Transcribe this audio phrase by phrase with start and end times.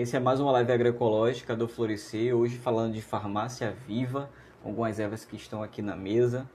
[0.00, 4.30] Esse é mais uma live agroecológica do Florescer, hoje falando de farmácia viva,
[4.64, 6.48] algumas ervas que estão aqui na mesa,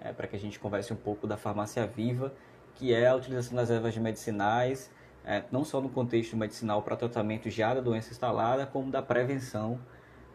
[0.00, 2.32] é, para que a gente converse um pouco da farmácia viva,
[2.74, 4.90] que é a utilização das ervas medicinais,
[5.26, 9.78] é, não só no contexto medicinal para tratamento já da doença instalada, como da prevenção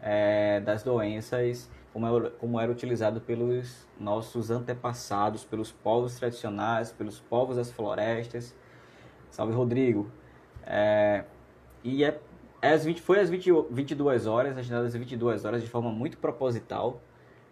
[0.00, 7.18] é, das doenças, como era, como era utilizado pelos nossos antepassados, pelos povos tradicionais, pelos
[7.18, 8.54] povos das florestas.
[9.32, 10.08] Salve, Rodrigo!
[10.64, 11.24] É,
[11.82, 12.20] e é
[12.62, 16.16] é às 20, foi às 20, 22 horas, agendado às 22 horas de forma muito
[16.16, 17.02] proposital,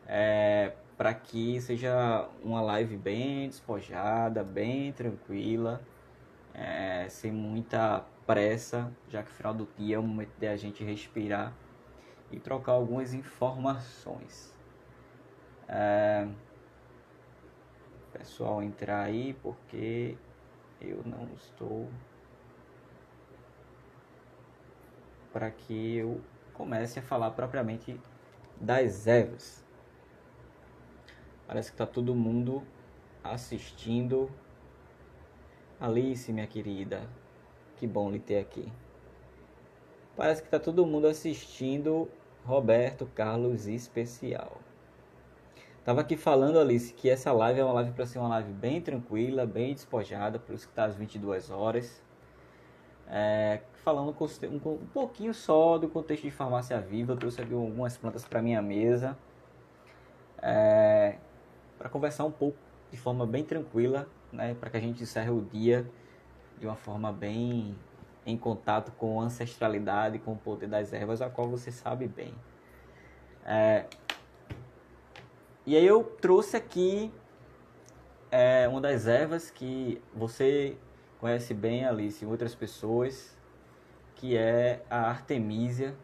[0.06, 5.82] é, para que seja uma live bem despojada, bem tranquila,
[6.54, 10.56] é, sem muita pressa, já que o final do dia é o momento de a
[10.56, 11.52] gente respirar
[12.30, 14.54] e trocar algumas informações.
[15.68, 16.28] É,
[18.12, 20.16] pessoal entrar aí porque
[20.80, 21.88] eu não estou
[25.32, 26.20] para que eu
[26.52, 27.98] comece a falar propriamente
[28.60, 29.64] das ervas.
[31.46, 32.62] Parece que está todo mundo
[33.24, 34.30] assistindo.
[35.80, 37.08] Alice, minha querida,
[37.76, 38.70] que bom lhe ter aqui.
[40.16, 42.08] Parece que está todo mundo assistindo
[42.44, 44.60] Roberto Carlos Especial.
[45.82, 48.82] Tava aqui falando, Alice, que essa live é uma live para ser uma live bem
[48.82, 52.02] tranquila, bem despojada, por isso que está às 22 horas.
[53.12, 58.24] É, falando um, um, pouquinho só do contexto de farmácia viva, eu trouxe algumas plantas
[58.24, 59.18] para minha mesa
[60.40, 61.16] é,
[61.78, 62.56] para conversar um pouco
[62.90, 65.86] de forma bem tranquila, né, para que a gente encerre o dia
[66.58, 67.76] de uma forma bem
[68.26, 72.34] em contato com a ancestralidade, com o poder das ervas, a qual você sabe bem.
[73.44, 73.86] É,
[75.66, 77.12] e aí eu trouxe aqui
[78.30, 80.76] é, uma das ervas que você
[81.20, 83.36] conhece bem, Alice, e outras pessoas,
[84.16, 85.94] que é a Artemisia.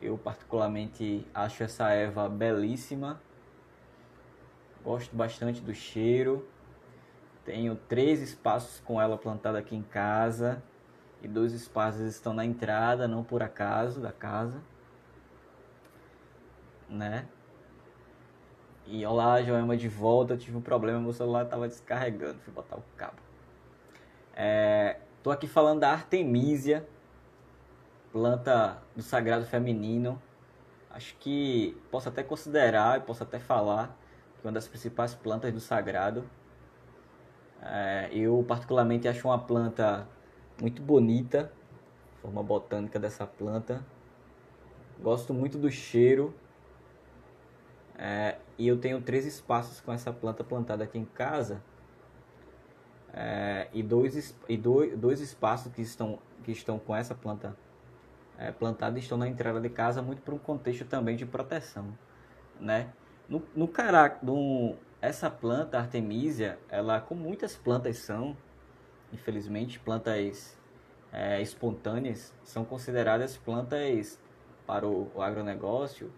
[0.00, 3.20] Eu particularmente acho essa erva belíssima.
[4.84, 6.48] Gosto bastante do cheiro.
[7.44, 10.62] Tenho três espaços com ela plantada aqui em casa.
[11.20, 14.60] E dois espaços estão na entrada, não por acaso, da casa.
[16.88, 17.28] Né?
[18.84, 20.34] E olá, Joelma de volta.
[20.34, 22.38] Eu tive um problema, meu celular estava descarregando.
[22.40, 23.16] Fui botar o cabo.
[24.34, 26.86] É, tô aqui falando da Artemisia,
[28.12, 30.20] planta do sagrado feminino.
[30.90, 33.96] Acho que posso até considerar, posso até falar
[34.40, 36.28] que é uma das principais plantas do sagrado.
[37.62, 40.08] É, eu particularmente acho uma planta
[40.60, 41.52] muito bonita,
[42.20, 43.84] forma botânica dessa planta.
[45.00, 46.34] Gosto muito do cheiro
[47.96, 51.60] é, e eu tenho três espaços com essa planta plantada aqui em casa.
[53.12, 57.56] É, e dois, e dois, dois espaços que estão, que estão com essa planta
[58.38, 61.98] é, plantada estão na entrada de casa, muito por um contexto também de proteção.
[62.60, 62.92] Né?
[63.28, 64.20] No, no caráter,
[65.00, 68.36] essa planta, Artemisia, ela, como muitas plantas são,
[69.12, 70.56] infelizmente, plantas
[71.12, 74.20] é, espontâneas, são consideradas plantas
[74.64, 76.12] para o, o agronegócio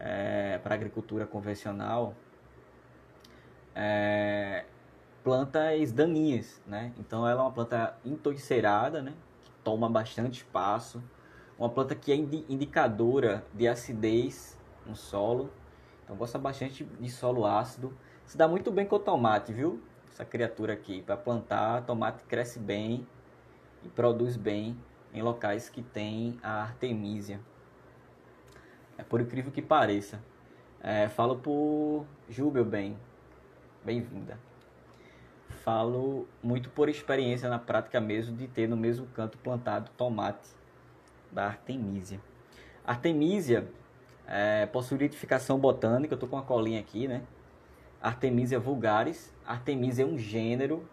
[0.00, 2.14] é, para agricultura convencional
[3.74, 4.64] é,
[5.22, 6.92] plantas daninhas, né?
[6.98, 9.12] Então ela é uma planta entoiceirada, né?
[9.44, 11.02] Que toma bastante espaço,
[11.58, 15.50] uma planta que é indicadora de acidez no solo,
[16.02, 17.96] então gosta bastante de solo ácido.
[18.24, 19.80] Se dá muito bem com o tomate, viu?
[20.10, 23.06] Essa criatura aqui para plantar, tomate cresce bem
[23.84, 24.76] e produz bem
[25.12, 27.40] em locais que tem a artemisia.
[29.00, 30.20] É por incrível que pareça.
[30.82, 32.98] É, falo por Júbel bem.
[33.82, 34.38] Bem-vinda.
[35.64, 40.46] Falo muito por experiência na prática mesmo de ter no mesmo canto plantado tomate
[41.32, 42.20] da Artemisia.
[42.84, 43.66] Artemisia
[44.26, 47.22] é, possui identificação botânica, eu estou com uma colinha aqui, né?
[48.02, 49.32] Artemisia vulgaris.
[49.46, 50.86] Artemisia é um gênero.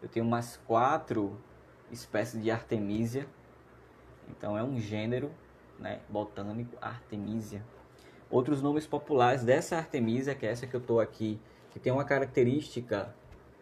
[0.00, 1.38] Eu tenho umas quatro
[1.90, 3.26] espécies de Artemisia.
[4.30, 5.30] Então é um gênero
[5.82, 7.62] né, botânico Artemisia.
[8.30, 11.38] Outros nomes populares dessa Artemisia, que é essa que eu estou aqui,
[11.70, 13.12] que tem uma característica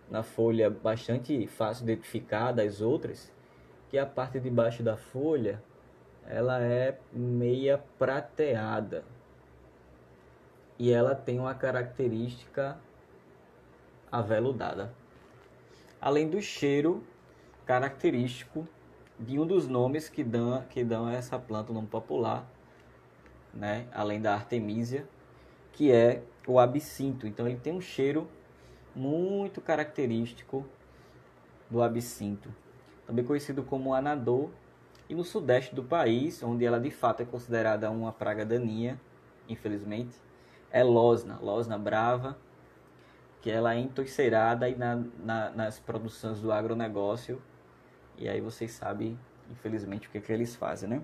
[0.08, 3.32] na folha bastante fácil de identificar das outras,
[3.88, 5.62] que a parte de baixo da folha
[6.26, 9.04] ela é meia prateada
[10.78, 12.78] e ela tem uma característica
[14.12, 14.92] aveludada.
[16.00, 17.02] Além do cheiro
[17.66, 18.66] característico
[19.20, 22.48] de um dos nomes que dão, que dão a essa planta o nome popular,
[23.52, 23.86] né?
[23.92, 25.06] além da artemisia,
[25.72, 27.26] que é o absinto.
[27.26, 28.26] Então ele tem um cheiro
[28.94, 30.64] muito característico
[31.70, 32.52] do absinto.
[33.06, 34.50] também conhecido como anador,
[35.08, 39.00] e no sudeste do país, onde ela de fato é considerada uma praga daninha,
[39.48, 40.16] infelizmente,
[40.70, 42.38] é losna, losna brava,
[43.40, 47.42] que ela é entoiceirada aí na, na, nas produções do agronegócio,
[48.20, 49.18] e aí vocês sabem,
[49.50, 51.02] infelizmente, o que, que eles fazem, né?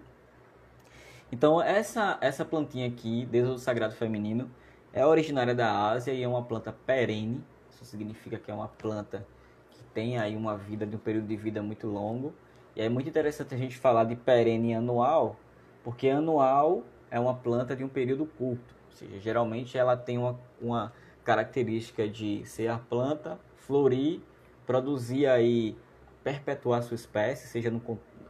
[1.33, 4.51] Então, essa, essa plantinha aqui, Deus Sagrado Feminino,
[4.93, 7.43] é originária da Ásia e é uma planta perene.
[7.71, 9.27] Isso significa que é uma planta
[9.71, 12.33] que tem aí uma vida de um período de vida muito longo.
[12.77, 15.37] E é muito interessante a gente falar de perene anual,
[15.83, 18.75] porque anual é uma planta de um período curto.
[18.91, 20.93] Ou seja, geralmente ela tem uma, uma
[21.25, 24.21] característica de ser a planta, florir,
[24.67, 25.77] produzir aí,
[26.27, 27.81] perpetuar sua espécie, seja no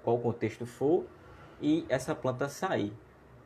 [0.05, 1.07] qual contexto for,
[1.63, 2.93] e essa planta sair.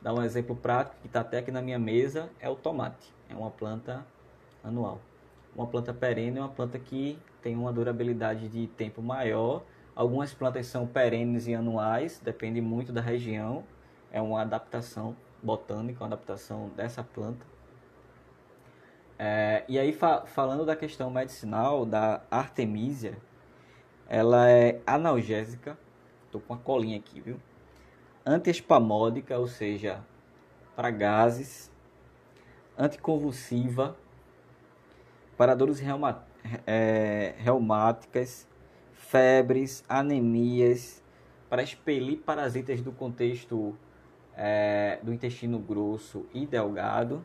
[0.02, 3.14] Dá um exemplo prático que está até aqui na minha mesa, é o tomate.
[3.28, 4.04] É uma planta
[4.64, 5.00] anual.
[5.54, 9.62] Uma planta perene é uma planta que tem uma durabilidade de tempo maior.
[9.94, 13.62] Algumas plantas são perenes e anuais, depende muito da região.
[14.10, 17.46] É uma adaptação botânica, uma adaptação dessa planta.
[19.16, 23.16] É, e aí, fa falando da questão medicinal da artemisia,
[24.10, 25.78] ela é analgésica.
[26.26, 27.40] Estou com a colinha aqui, viu?
[28.24, 30.04] antiespamódica, ou seja,
[30.76, 31.70] para gases,
[32.78, 33.96] anticonvulsiva,
[35.36, 35.82] para dores
[36.66, 38.46] é, reumáticas,
[38.92, 41.02] febres, anemias,
[41.48, 43.76] para expelir parasitas do contexto
[44.36, 47.24] é, do intestino grosso e delgado,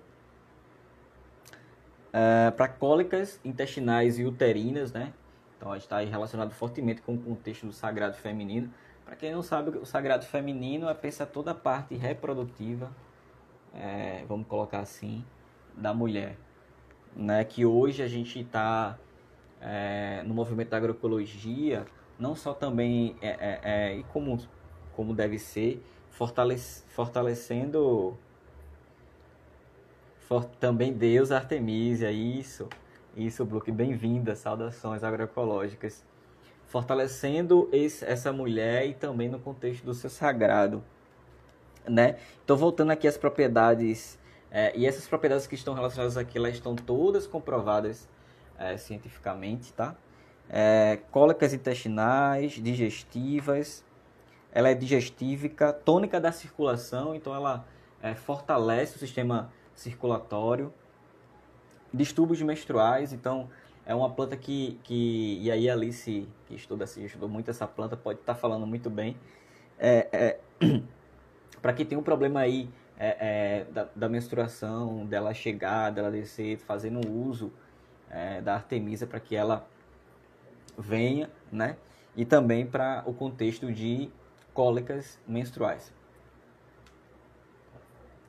[2.11, 5.13] é, para cólicas intestinais e uterinas, né?
[5.65, 8.71] Então, está relacionado fortemente com o contexto do sagrado feminino
[9.05, 12.91] para quem não sabe, o sagrado feminino é pensa toda a parte reprodutiva,
[13.73, 15.23] é, vamos colocar assim,
[15.75, 16.37] da mulher.
[17.15, 17.43] Né?
[17.43, 18.97] Que hoje a gente está
[19.61, 21.85] é, no movimento da agroecologia,
[22.17, 24.39] não só também, é, é, é como,
[24.95, 28.17] como deve ser, fortalece, fortalecendo
[30.21, 32.67] for, também Deus Artemisia, isso,
[33.15, 36.03] isso, Bluque, bem-vinda, saudações agroecológicas
[36.67, 40.83] fortalecendo esse, essa mulher e também no contexto do seu sagrado,
[41.87, 42.17] né?
[42.43, 44.19] Então voltando aqui às propriedades
[44.51, 48.09] é, e essas propriedades que estão relacionadas aqui, elas estão todas comprovadas
[48.57, 49.95] é, cientificamente, tá?
[50.49, 53.85] É, cólicas intestinais, digestivas,
[54.51, 57.65] ela é digestívica, tônica da circulação, então ela
[58.01, 60.73] é, fortalece o sistema circulatório,
[61.95, 63.49] distúrbios menstruais, então
[63.85, 67.67] é uma planta que, que e aí a Alice, que estuda, assim, estudou muito essa
[67.67, 69.15] planta, pode estar tá falando muito bem.
[69.77, 70.39] É, é,
[71.61, 76.57] para quem tem um problema aí é, é, da, da, menstruação, dela chegar, dela descer,
[76.57, 77.51] fazendo uso
[78.09, 79.67] é, da Artemisa para que ela
[80.77, 81.77] venha, né?
[82.15, 84.09] E também para o contexto de
[84.53, 85.93] cólicas menstruais.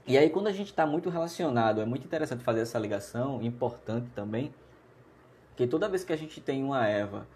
[0.08, 4.08] E aí, quando a gente está muito relacionado, é muito interessante fazer essa ligação, importante
[4.14, 4.55] também,
[5.56, 7.26] que toda vez que a gente tem uma Eva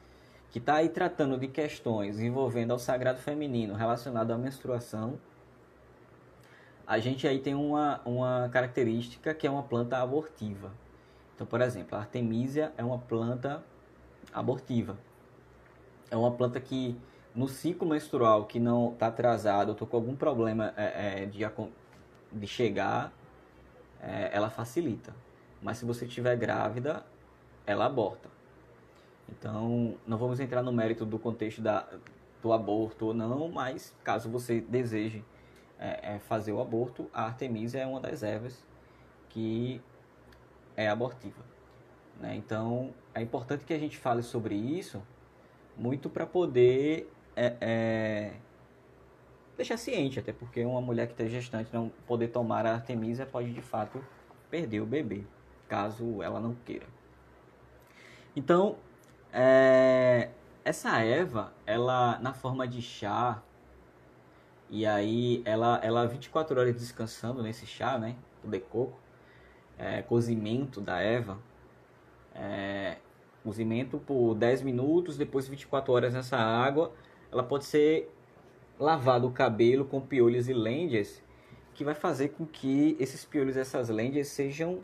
[0.52, 5.19] que está aí tratando de questões envolvendo ao sagrado feminino relacionado à menstruação,
[6.87, 10.73] a gente aí tem uma, uma característica que é uma planta abortiva.
[11.34, 13.64] Então, por exemplo, a Artemisia é uma planta
[14.32, 14.96] abortiva.
[16.08, 16.97] É uma planta que
[17.35, 21.44] no ciclo menstrual que não está atrasado, ou com algum problema é, é, de,
[22.32, 23.12] de chegar,
[24.00, 25.14] é, ela facilita.
[25.62, 27.04] Mas se você estiver grávida,
[27.66, 28.28] ela aborta.
[29.28, 31.87] Então, não vamos entrar no mérito do contexto da,
[32.42, 35.25] do aborto ou não, mas caso você deseje
[35.78, 38.64] é, é, fazer o aborto, a Artemisia é uma das ervas
[39.28, 39.80] que
[40.76, 41.42] é abortiva.
[42.20, 42.34] Né?
[42.37, 45.02] Então, é importante que a gente fale sobre isso
[45.76, 48.32] muito para poder é, é,
[49.61, 53.52] deixar ciente, até porque uma mulher que está gestante não poder tomar a Artemisia pode
[53.52, 54.02] de fato
[54.50, 55.25] perder o bebê,
[55.69, 56.87] caso ela não queira.
[58.35, 58.76] Então,
[59.33, 60.31] é,
[60.64, 63.43] essa Eva, ela na forma de chá,
[64.71, 68.17] e aí ela, ela 24 horas descansando nesse chá, né?
[68.43, 68.99] O de coco,
[69.79, 71.38] é, cozimento da Eva,
[72.35, 72.97] é,
[73.45, 76.93] cozimento por 10 minutos, depois 24 horas nessa água,
[77.31, 78.11] ela pode ser
[78.80, 81.22] lavado o cabelo com piolhos e lêndias,
[81.75, 84.80] que vai fazer com que esses piolhos e essas lêndias sejam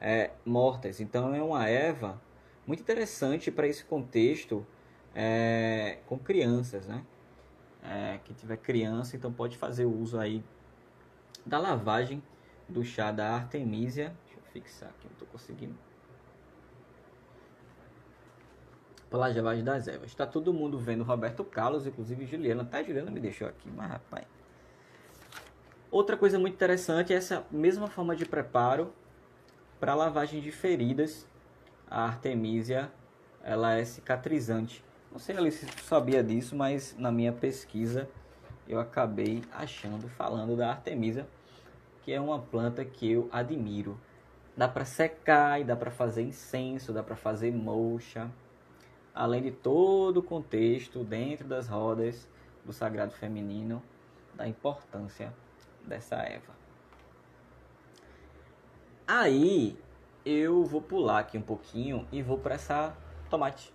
[0.00, 0.98] é, mortas.
[0.98, 2.20] Então é uma Eva
[2.66, 4.66] muito interessante para esse contexto
[5.14, 7.04] é, com crianças, né?
[7.82, 10.42] É, quem tiver criança, então pode fazer uso aí
[11.44, 12.22] da lavagem
[12.66, 14.16] do chá da Artemisia.
[14.24, 15.76] Deixa eu fixar aqui, não estou conseguindo.
[19.14, 20.08] Plagiavagem das ervas.
[20.08, 22.62] Está todo mundo vendo Roberto Carlos, inclusive Juliana.
[22.62, 24.26] Até Juliana me deixou aqui, mas rapaz.
[25.88, 28.92] Outra coisa muito interessante é essa mesma forma de preparo
[29.78, 31.28] para lavagem de feridas.
[31.88, 32.90] A Artemisia
[33.44, 34.84] ela é cicatrizante.
[35.12, 38.08] Não sei se sabia disso, mas na minha pesquisa
[38.66, 41.24] eu acabei achando, falando da Artemisia,
[42.02, 43.96] que é uma planta que eu admiro.
[44.56, 48.28] Dá para secar e dá para fazer incenso, dá para fazer mocha,
[49.14, 52.28] além de todo o contexto dentro das rodas
[52.64, 53.82] do sagrado feminino,
[54.34, 55.32] da importância
[55.86, 56.52] dessa Eva.
[59.06, 59.78] Aí
[60.24, 62.96] eu vou pular aqui um pouquinho e vou para essa
[63.30, 63.72] tomate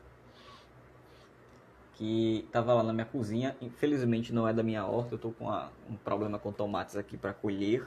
[1.93, 3.55] que estava lá na minha cozinha.
[3.61, 7.15] Infelizmente não é da minha horta, eu estou com uma, um problema com tomates aqui
[7.15, 7.85] para colher.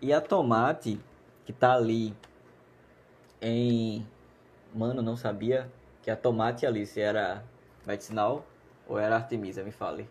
[0.00, 1.00] E a tomate
[1.44, 2.14] que está ali
[3.40, 4.06] em.
[4.74, 5.70] Mano, não sabia
[6.08, 7.44] que a tomate ali se era
[7.86, 8.42] medicinal
[8.86, 10.08] ou era artemisia, me fale.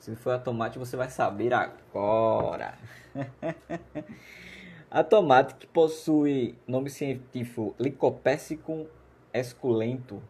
[0.00, 2.76] Se for a tomate, você vai saber agora.
[4.90, 8.84] a tomate que possui nome científico Lycopessicum
[9.32, 10.20] esculento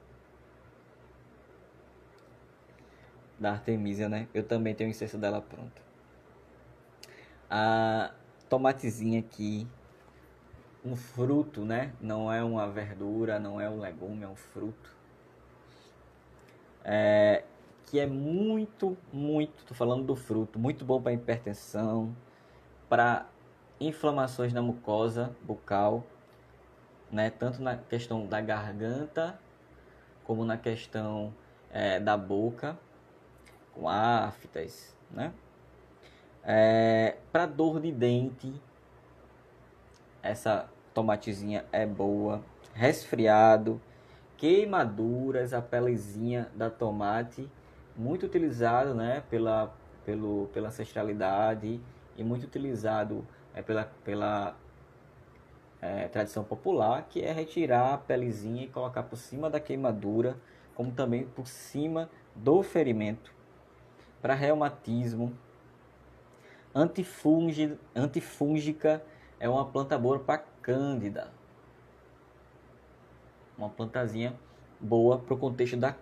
[3.39, 4.29] da Artemisia, né?
[4.35, 5.81] Eu também tenho incenso dela pronto.
[7.49, 8.13] A
[8.51, 9.67] tomatezinha aqui,
[10.85, 11.93] um fruto, né?
[12.01, 14.97] Não é uma verdura, não é um legume, é um fruto.
[16.85, 17.45] É,
[17.87, 22.15] que é muito, muito, tô falando do fruto, muito bom para hipertensão,
[22.89, 23.27] para
[23.79, 26.05] inflamações na mucosa bucal,
[27.11, 27.31] né?
[27.31, 29.39] Tanto na questão da garganta
[30.25, 31.35] como na questão
[31.71, 32.79] é, da boca
[33.75, 35.33] com aftas, né?
[36.43, 38.53] É, para dor de dente,
[40.23, 42.43] essa tomatezinha é boa.
[42.73, 43.81] Resfriado,
[44.37, 47.49] queimaduras, a pelezinha da tomate,
[47.97, 49.23] muito utilizado, né?
[49.29, 49.75] Pela,
[50.05, 51.81] pelo, pela ancestralidade
[52.17, 54.57] e muito utilizado é, pela, pela
[55.81, 60.37] é, tradição popular, que é retirar a pelezinha e colocar por cima da queimadura,
[60.75, 63.33] como também por cima do ferimento
[64.21, 65.33] para reumatismo.
[67.95, 69.03] antifúngica
[69.41, 71.33] é uma planta boa para cândida.
[73.59, 74.39] Uma plantazinha
[74.79, 75.93] boa para o contexto da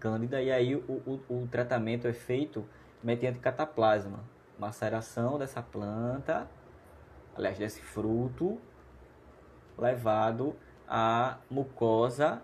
[0.00, 0.42] cândida.
[0.42, 2.66] E aí o, o, o tratamento é feito
[3.02, 4.18] mediante cataplasma.
[4.58, 6.50] Maceração dessa planta,
[7.36, 8.58] aliás, desse fruto,
[9.78, 10.56] levado
[10.88, 12.42] à mucosa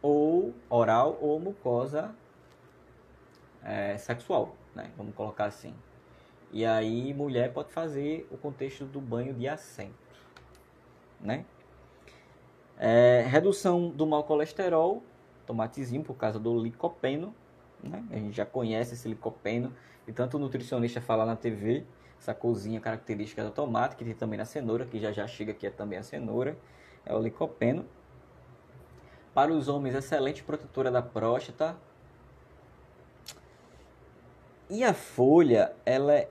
[0.00, 2.14] ou oral ou mucosa
[3.62, 4.92] é, sexual né?
[4.96, 5.74] Vamos colocar assim.
[6.52, 9.94] E aí mulher pode fazer o contexto do banho de assento,
[11.20, 11.44] né?
[12.78, 15.02] É, redução do mau colesterol,
[15.46, 17.34] tomatezinho por causa do licopeno,
[17.82, 18.04] né?
[18.10, 19.74] A gente já conhece esse licopeno
[20.06, 21.84] e tanto o nutricionista fala na TV
[22.18, 25.66] essa cozinha característica do tomate, que tem também na cenoura, que já já chega aqui
[25.66, 26.56] é também a cenoura,
[27.06, 27.84] é o licopeno.
[29.32, 31.76] Para os homens, excelente protetora da próstata,
[34.70, 36.28] e a folha, ela é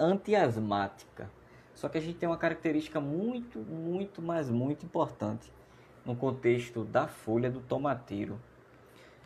[0.00, 1.30] antiasmática.
[1.74, 5.52] Só que a gente tem uma característica muito, muito, mas muito importante
[6.04, 8.40] no contexto da folha do tomateiro.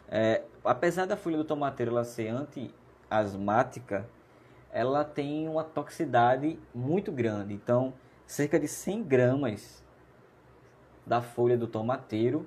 [0.08, 4.08] É, apesar da folha do tomateiro ela ser antiasmática,
[4.70, 7.54] ela tem uma toxicidade muito grande.
[7.54, 7.94] Então,
[8.26, 9.84] cerca de 100 gramas
[11.06, 12.46] da folha do tomateiro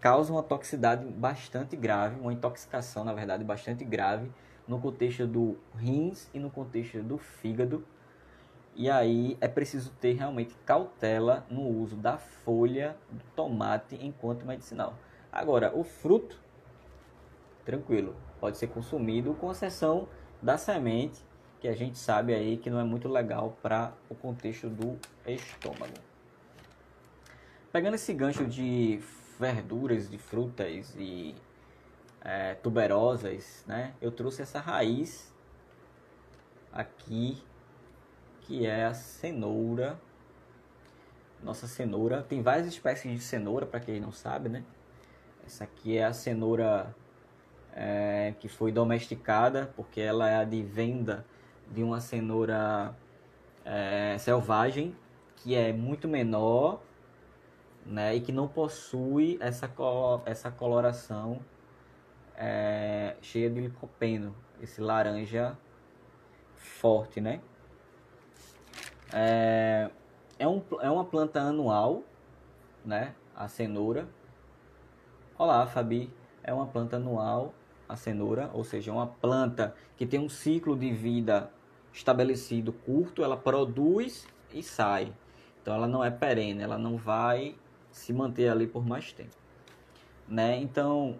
[0.00, 4.30] causa uma toxicidade bastante grave, uma intoxicação, na verdade, bastante grave
[4.66, 7.84] no contexto do rins e no contexto do fígado.
[8.74, 14.94] E aí é preciso ter realmente cautela no uso da folha do tomate enquanto medicinal.
[15.30, 16.40] Agora, o fruto,
[17.64, 20.08] tranquilo, pode ser consumido com exceção
[20.42, 21.24] da semente,
[21.60, 25.94] que a gente sabe aí que não é muito legal para o contexto do estômago.
[27.72, 29.00] Pegando esse gancho de
[29.38, 31.34] verduras, de frutas e
[32.24, 33.92] é, tuberosas, né?
[34.00, 35.32] Eu trouxe essa raiz
[36.72, 37.40] aqui,
[38.40, 40.00] que é a cenoura.
[41.42, 44.64] Nossa cenoura, tem várias espécies de cenoura, para quem não sabe, né?
[45.46, 46.94] Essa aqui é a cenoura
[47.74, 51.26] é, que foi domesticada, porque ela é a de venda
[51.70, 52.96] de uma cenoura
[53.62, 54.96] é, selvagem,
[55.36, 56.82] que é muito menor,
[57.84, 58.14] né?
[58.16, 59.70] E que não possui essa,
[60.24, 61.44] essa coloração
[62.36, 65.56] é, cheia de licopeno, esse laranja
[66.56, 67.40] forte, né?
[69.12, 69.90] É,
[70.38, 72.02] é, um, é uma planta anual,
[72.84, 73.14] né?
[73.34, 74.08] A cenoura.
[75.38, 76.12] Olá, Fabi.
[76.42, 77.54] É uma planta anual,
[77.88, 81.50] a cenoura, ou seja, uma planta que tem um ciclo de vida
[81.90, 85.12] estabelecido curto, ela produz e sai.
[85.62, 87.56] Então ela não é perene, ela não vai
[87.90, 89.36] se manter ali por mais tempo.
[90.28, 90.58] Né?
[90.58, 91.18] Então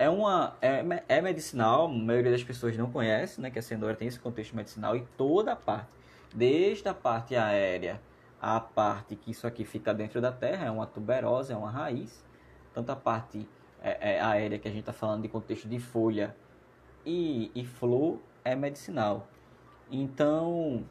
[0.00, 3.94] é uma é, é medicinal, a maioria das pessoas não conhece, né, que a cenoura
[3.94, 5.90] tem esse contexto medicinal e toda a parte,
[6.34, 8.00] desde a parte aérea
[8.40, 12.24] a parte que isso aqui fica dentro da terra, é uma tuberosa, é uma raiz,
[12.72, 13.46] tanto a parte
[13.82, 16.34] é, é, aérea que a gente está falando de contexto de folha
[17.04, 19.28] e, e flor é medicinal.
[19.90, 20.82] Então,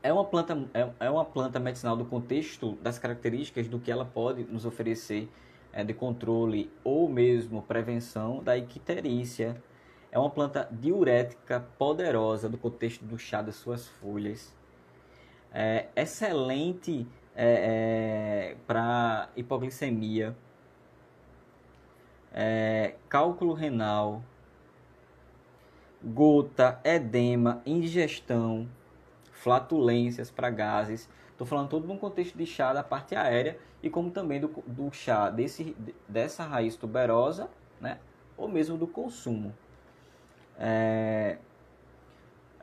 [0.00, 4.04] é uma planta é, é uma planta medicinal do contexto das características do que ela
[4.04, 5.28] pode nos oferecer
[5.72, 9.62] é, de controle ou mesmo prevenção da icterícia.
[10.12, 14.54] É uma planta diurética poderosa do contexto do chá das suas folhas.
[15.52, 20.36] É excelente é, é, para hipoglicemia,
[22.32, 24.22] é, cálculo renal,
[26.02, 28.68] gota, edema, indigestão,
[29.32, 31.08] flatulências para gases.
[31.40, 34.92] Estou falando todo num contexto de chá da parte aérea e como também do, do
[34.92, 35.74] chá desse,
[36.06, 37.48] dessa raiz tuberosa,
[37.80, 37.98] né?
[38.36, 39.54] ou mesmo do consumo.
[40.58, 41.38] É...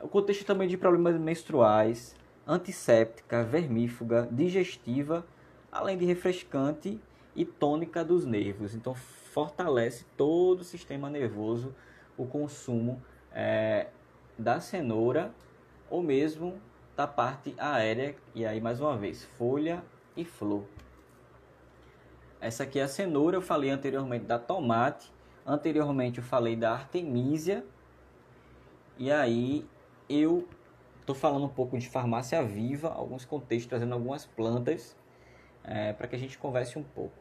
[0.00, 2.14] O contexto também de problemas menstruais,
[2.46, 5.26] antisséptica, vermífuga, digestiva,
[5.72, 7.00] além de refrescante
[7.34, 8.76] e tônica dos nervos.
[8.76, 11.74] Então fortalece todo o sistema nervoso
[12.16, 13.88] o consumo é,
[14.38, 15.34] da cenoura
[15.90, 16.60] ou mesmo
[16.98, 19.84] da parte aérea, e aí mais uma vez, folha
[20.16, 20.64] e flor.
[22.40, 25.12] Essa aqui é a cenoura, eu falei anteriormente da tomate,
[25.46, 27.64] anteriormente eu falei da artemisia,
[28.98, 29.64] e aí
[30.08, 30.48] eu
[31.00, 34.96] estou falando um pouco de farmácia viva, alguns contextos, trazendo algumas plantas,
[35.62, 37.14] é, para que a gente converse um pouco.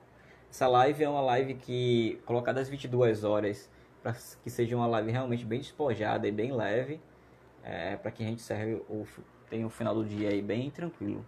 [0.50, 3.70] Essa live é uma live que, colocada às 22 horas,
[4.02, 7.00] para que seja uma live realmente bem despojada e bem leve,
[7.63, 9.06] é, para que a gente serve o,
[9.50, 11.26] tenha o final do dia aí bem tranquilo.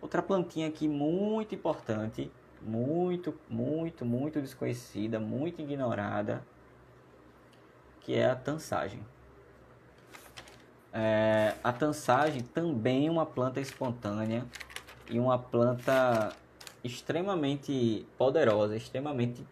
[0.00, 2.30] Outra plantinha aqui muito importante,
[2.60, 6.44] muito, muito, muito desconhecida, muito ignorada,
[8.00, 9.00] que é a tansagem.
[10.92, 14.44] É, a tansagem também é uma planta espontânea
[15.10, 16.32] e uma planta
[16.82, 19.46] extremamente poderosa, extremamente,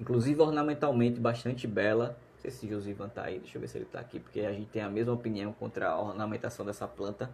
[0.00, 2.18] inclusive ornamentalmente bastante bela.
[2.40, 4.70] Sei se Josivan tá aí, deixa eu ver se ele tá aqui, porque a gente
[4.70, 7.30] tem a mesma opinião contra a ornamentação dessa planta.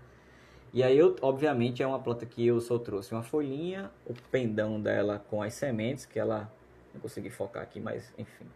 [0.74, 4.80] E aí, eu, obviamente, é uma planta que eu só trouxe uma folhinha, o pendão
[4.80, 6.52] dela com as sementes, que ela,
[6.92, 8.46] não consegui focar aqui, mas enfim.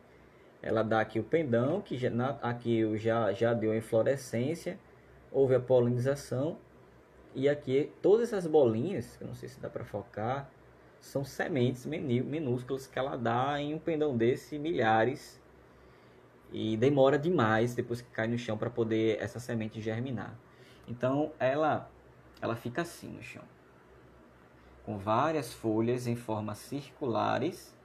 [0.61, 4.77] Ela dá aqui o pendão, que já, na, aqui já, já deu a inflorescência,
[5.31, 6.59] houve a polinização.
[7.33, 10.51] E aqui, todas essas bolinhas, que eu não sei se dá para focar,
[11.01, 15.40] são sementes minúsculas que ela dá em um pendão desse, milhares.
[16.53, 20.35] E demora demais depois que cai no chão para poder essa semente germinar.
[20.89, 21.89] Então ela
[22.43, 23.43] ela fica assim no chão,
[24.85, 27.77] com várias folhas em formas circulares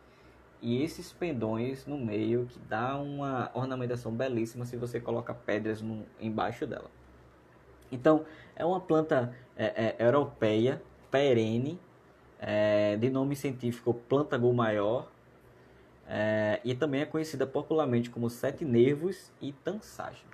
[0.62, 6.06] e esses pendões no meio que dá uma ornamentação belíssima se você coloca pedras no,
[6.20, 6.90] embaixo dela.
[7.92, 8.26] Então
[8.56, 11.80] é uma planta é, é, europeia perene
[12.40, 15.12] é, de nome científico Plantago maior,
[16.08, 20.26] é, e também é conhecida popularmente como sete nervos e tansagem.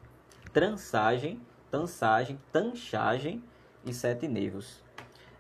[0.52, 3.44] Transagem, tansagem, tanchagem
[3.86, 4.84] e sete nervos.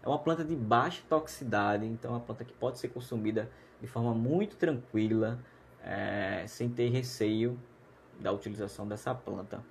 [0.01, 3.87] É uma planta de baixa toxicidade, então é uma planta que pode ser consumida de
[3.87, 5.39] forma muito tranquila,
[5.83, 7.59] é, sem ter receio
[8.19, 9.63] da utilização dessa planta.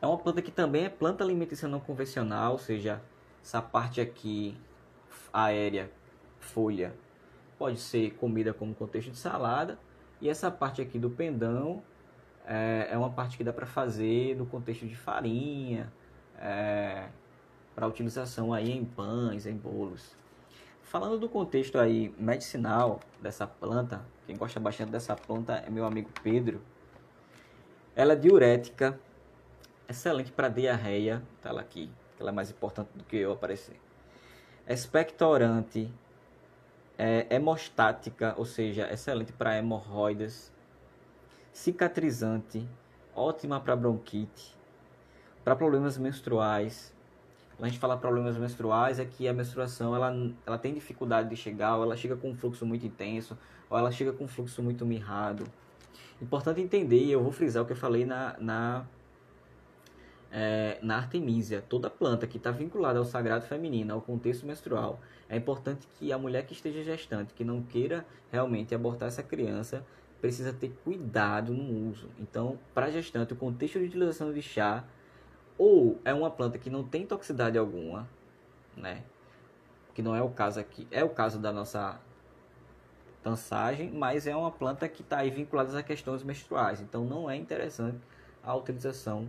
[0.00, 3.02] É uma planta que também é planta alimentícia não convencional, ou seja,
[3.42, 4.56] essa parte aqui
[5.32, 5.90] aérea,
[6.38, 6.94] folha,
[7.60, 9.78] pode ser comida como contexto de salada.
[10.18, 11.82] E essa parte aqui do pendão
[12.46, 15.92] é, é uma parte que dá para fazer no contexto de farinha,
[16.38, 17.08] é,
[17.74, 20.16] para utilização aí em pães, em bolos.
[20.82, 26.08] Falando do contexto aí medicinal dessa planta, quem gosta bastante dessa planta é meu amigo
[26.22, 26.62] Pedro.
[27.94, 28.98] Ela é diurética,
[29.86, 33.78] excelente para diarreia, tá ela aqui, ela é mais importante do que eu aparecer
[34.72, 35.92] expectorante,
[37.00, 40.52] é, hemostática, ou seja, excelente para hemorroidas,
[41.50, 42.68] cicatrizante,
[43.16, 44.54] ótima para bronquite,
[45.42, 46.94] para problemas menstruais.
[47.56, 51.36] Quando a gente fala problemas menstruais, é que a menstruação ela, ela tem dificuldade de
[51.36, 53.38] chegar, ou ela chega com um fluxo muito intenso,
[53.70, 55.44] ou ela chega com um fluxo muito mirrado.
[56.20, 58.84] Importante entender, eu vou frisar o que eu falei na, na
[60.32, 65.36] é, na Artemisia, toda planta que está vinculada ao sagrado feminino, ao contexto menstrual, é
[65.36, 69.84] importante que a mulher que esteja gestante, que não queira realmente abortar essa criança,
[70.20, 72.08] precisa ter cuidado no uso.
[72.18, 74.84] Então, para gestante, o contexto de utilização de chá
[75.58, 78.08] ou é uma planta que não tem toxicidade alguma,
[78.76, 79.02] né?
[79.94, 82.00] Que não é o caso aqui, é o caso da nossa
[83.22, 86.80] tansagem, mas é uma planta que está aí vinculada a questões menstruais.
[86.80, 87.98] Então, não é interessante
[88.42, 89.28] a utilização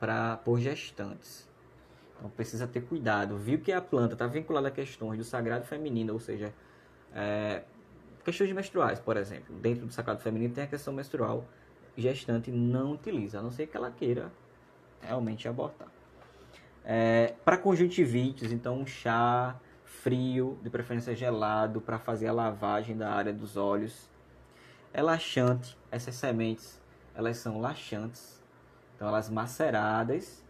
[0.00, 1.46] para por gestantes.
[2.16, 3.36] Então precisa ter cuidado.
[3.36, 6.52] Viu que a planta está vinculada a questões do sagrado feminino, ou seja,
[7.14, 7.62] é,
[8.24, 9.54] questões menstruais, por exemplo.
[9.56, 11.44] Dentro do sagrado feminino tem a questão menstrual.
[11.96, 14.32] Gestante não utiliza, a não ser que ela queira
[15.02, 15.88] realmente abortar.
[16.84, 23.10] É, para conjuntivites, então um chá frio, de preferência gelado, para fazer a lavagem da
[23.12, 24.08] área dos olhos.
[24.92, 26.80] É laxante, essas sementes,
[27.14, 28.39] elas são laxantes
[29.00, 30.44] então elas maceradas,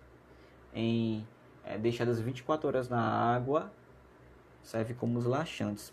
[0.75, 1.25] em,
[1.63, 3.73] é, deixadas 24 horas na água,
[4.61, 5.93] serve como os laxantes.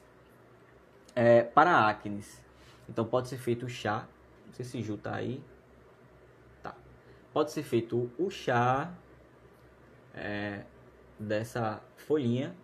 [1.13, 2.41] É, para acnes,
[2.89, 4.07] então pode ser feito o chá,
[4.47, 5.39] não sei se Ju tá aí.
[6.63, 6.73] Tá.
[7.31, 8.91] Pode ser feito o chá
[10.15, 10.63] é,
[11.19, 12.55] dessa folhinha.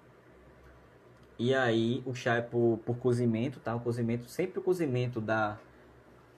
[1.37, 3.75] E aí o chá é por, por cozimento, tá?
[3.75, 5.59] O cozimento, sempre o cozimento da...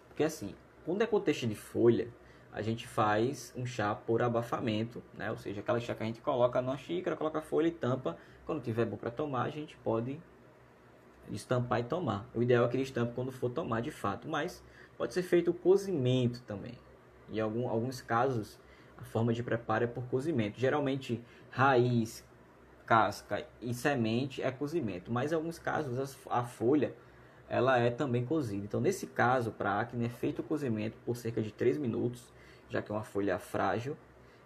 [0.10, 2.10] Porque assim, quando é contexto de folha,
[2.56, 5.30] a gente faz um chá por abafamento, né?
[5.30, 8.18] Ou seja, aquela chá que a gente coloca na xícara, coloca folha e tampa.
[8.46, 10.18] Quando tiver bom para tomar, a gente pode
[11.30, 12.26] estampar e tomar.
[12.34, 14.64] O ideal é que ele estampe quando for tomar de fato, mas
[14.98, 16.80] pode ser feito o cozimento também.
[17.30, 18.58] Em algum, alguns casos,
[18.98, 20.58] a forma de preparo é por cozimento.
[20.58, 22.24] Geralmente, raiz,
[22.86, 26.96] casca e semente é cozimento, mas em alguns casos a folha
[27.50, 28.64] ela é também cozida.
[28.64, 32.34] Então, nesse caso, para acne é feito o cozimento por cerca de 3 minutos
[32.70, 33.98] já que é uma folha frágil.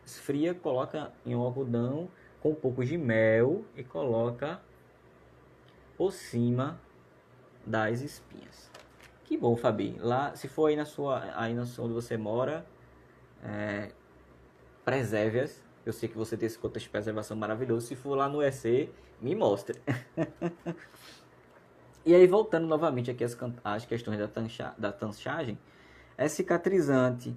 [0.06, 2.10] Esfria, coloca em um algodão
[2.42, 4.60] com um pouco de mel e coloca
[5.98, 6.80] por cima
[7.66, 8.70] das espinhas.
[9.26, 9.96] Que bom, Fabi.
[10.00, 12.66] Lá, se for aí na sua, aí na sua onde você mora,
[13.44, 13.92] é,
[14.84, 15.62] preserve-as.
[15.86, 17.86] Eu sei que você tem esse contexto de preservação maravilhoso.
[17.86, 18.90] Se for lá no EC,
[19.22, 19.80] me mostre.
[22.06, 25.60] e aí, voltando novamente aqui às, às questões da, tancha, da tanchagem,
[26.18, 27.36] é cicatrizante,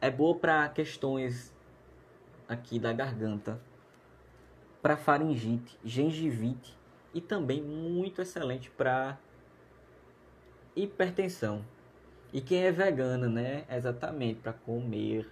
[0.00, 1.54] é boa para questões
[2.48, 3.60] aqui da garganta,
[4.80, 6.76] para faringite, gengivite
[7.12, 9.18] e também muito excelente para
[10.74, 11.64] hipertensão.
[12.32, 15.28] E quem é vegana, né, exatamente para comer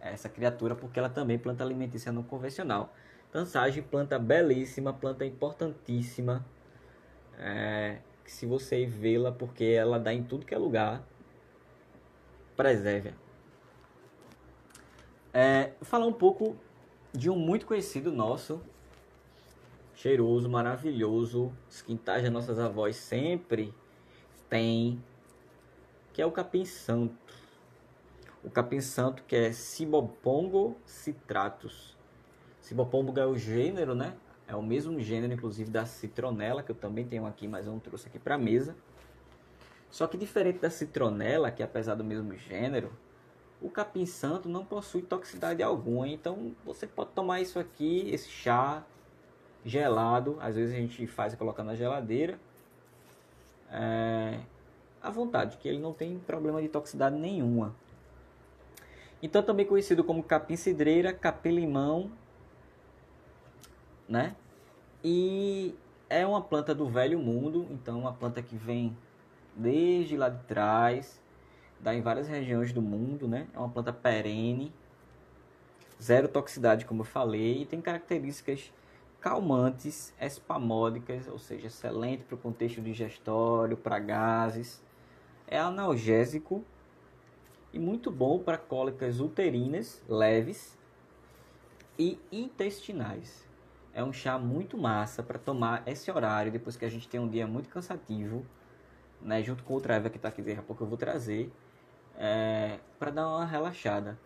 [0.00, 2.94] essa criatura, porque ela também planta alimentícia não convencional.
[3.32, 6.44] Tansagem, planta belíssima, planta importantíssima.
[7.38, 11.02] É, se você vê-la, porque ela dá em tudo que é lugar,
[12.56, 13.23] preserve.
[15.36, 16.56] É, falar um pouco
[17.12, 18.62] de um muito conhecido nosso,
[19.92, 23.74] cheiroso, maravilhoso, os quintais das nossas avós sempre
[24.48, 25.02] tem,
[26.12, 27.34] que é o capim santo.
[28.44, 31.96] O capim santo que é Cibopongo citratus.
[32.60, 34.14] Cibopongo é o gênero, né?
[34.46, 37.80] É o mesmo gênero, inclusive, da citronela, que eu também tenho aqui, mas eu não
[37.80, 38.76] trouxe aqui para mesa.
[39.90, 42.92] Só que diferente da citronela, que apesar do mesmo gênero,
[43.60, 46.08] o capim santo não possui toxicidade alguma.
[46.08, 48.82] Então você pode tomar isso aqui, esse chá
[49.64, 50.36] gelado.
[50.40, 52.38] Às vezes a gente faz e coloca na geladeira.
[53.70, 54.40] É,
[55.02, 57.74] à vontade, que ele não tem problema de toxicidade nenhuma.
[59.22, 62.10] Então também conhecido como capim cidreira, capim limão,
[64.08, 64.36] né?
[65.02, 65.74] E
[66.10, 68.96] é uma planta do velho mundo, então uma planta que vem
[69.56, 71.20] desde lá de trás
[71.84, 73.46] dá em várias regiões do mundo, né?
[73.52, 74.72] É uma planta perene,
[76.02, 78.72] zero toxicidade, como eu falei, e tem características
[79.20, 84.82] calmantes, espamódicas, ou seja, excelente para o contexto digestório, para gases.
[85.46, 86.64] É analgésico
[87.70, 90.78] e muito bom para cólicas uterinas leves
[91.98, 93.46] e intestinais.
[93.92, 97.28] É um chá muito massa para tomar esse horário depois que a gente tem um
[97.28, 98.44] dia muito cansativo,
[99.20, 99.42] né?
[99.42, 101.52] Junto com outra erva que está aqui daqui a pouco eu vou trazer
[102.18, 104.18] é, para dar uma relaxada.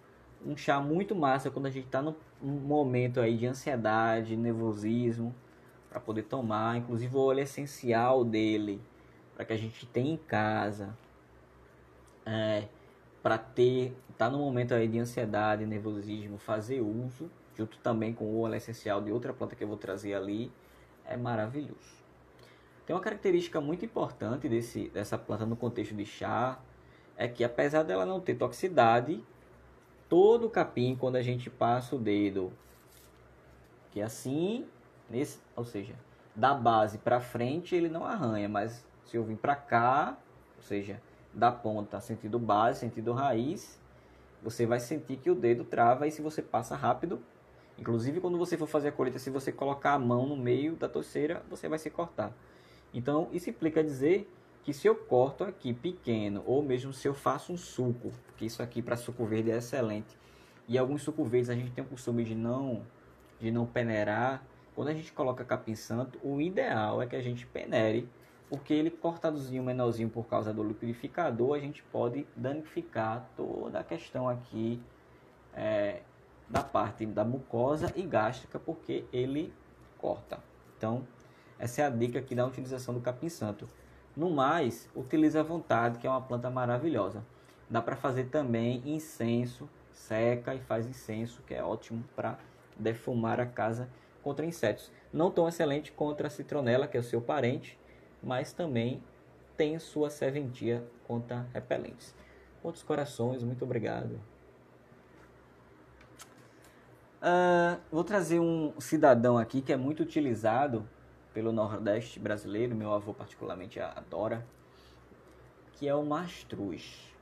[0.44, 5.35] Um chá muito massa quando a gente está num momento aí de ansiedade, nervosismo,
[5.90, 6.77] para poder tomar.
[6.77, 8.81] Inclusive o óleo essencial dele,
[9.35, 10.96] para que a gente tenha em casa.
[12.24, 12.68] É,
[13.22, 18.40] para ter, tá no momento aí de ansiedade, nervosismo, fazer uso, junto também com o
[18.40, 20.53] óleo essencial de outra planta que eu vou trazer ali,
[21.05, 21.98] é maravilhoso.
[22.87, 26.59] Tem uma característica muito importante desse, dessa planta no contexto de chá,
[27.18, 29.22] é que apesar dela não ter toxicidade,
[30.09, 32.52] todo o capim, quando a gente passa o dedo,
[33.90, 34.64] que assim,
[35.11, 35.96] nesse, ou seja,
[36.35, 40.16] da base para frente ele não arranha, mas se eu vim para cá,
[40.57, 41.02] ou seja,
[41.35, 43.78] da ponta sentido base, sentido raiz,
[44.40, 47.20] você vai sentir que o dedo trava e se você passa rápido,
[47.76, 50.88] inclusive quando você for fazer a colheita, se você colocar a mão no meio da
[50.88, 52.33] torceira, você vai se cortar.
[52.94, 54.31] Então, isso implica dizer
[54.68, 58.62] que se eu corto aqui pequeno, ou mesmo se eu faço um suco, porque isso
[58.62, 60.14] aqui para suco verde é excelente,
[60.68, 62.85] e alguns suco verdes a gente tem o costume de não,
[63.40, 67.46] de não peneirar, quando a gente coloca capim santo, o ideal é que a gente
[67.46, 68.07] penere,
[68.50, 74.28] porque ele cortadozinho, menorzinho por causa do liquidificador, a gente pode danificar toda a questão
[74.28, 74.83] aqui
[75.54, 76.02] é,
[76.46, 79.50] da parte da mucosa e gástrica, porque ele
[79.96, 80.38] corta.
[80.76, 81.09] Então,
[81.59, 83.66] essa é a dica aqui da utilização do capim santo.
[84.18, 87.24] No mais, utilize à vontade, que é uma planta maravilhosa.
[87.70, 92.37] Dá para fazer também incenso, seca e faz incenso, que é ótimo para
[92.76, 93.88] defumar a casa
[94.20, 94.90] contra insetos.
[95.12, 97.78] Não tão excelente contra a citronela, que é o seu parente,
[98.20, 99.00] mas também
[99.57, 102.12] tem sua serventia contra repelentes.
[102.61, 104.20] Outros corações, muito obrigado.
[107.22, 110.88] Uh, vou trazer um cidadão aqui que é muito utilizado
[111.33, 114.47] pelo Nordeste brasileiro, meu avô particularmente adora,
[115.73, 117.14] que é o mastruz.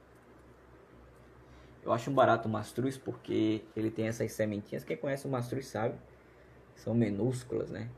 [1.85, 4.83] Eu acho um barato o mastruz porque ele tem essas sementinhas.
[4.83, 5.95] Quem conhece o mastruz sabe,
[6.75, 7.89] são minúsculas, né?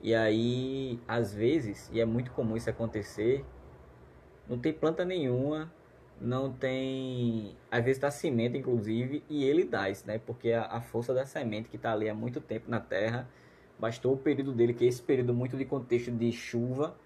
[0.00, 3.44] E aí, às vezes, e é muito comum isso acontecer,
[4.48, 5.72] não tem planta nenhuma,
[6.20, 7.56] não tem.
[7.70, 10.18] Às vezes está cimento, inclusive, e ele dá isso, né?
[10.18, 13.28] Porque a força da semente que está ali há muito tempo na terra
[13.78, 16.96] Bastou o período dele, que é esse período muito de contexto de chuva,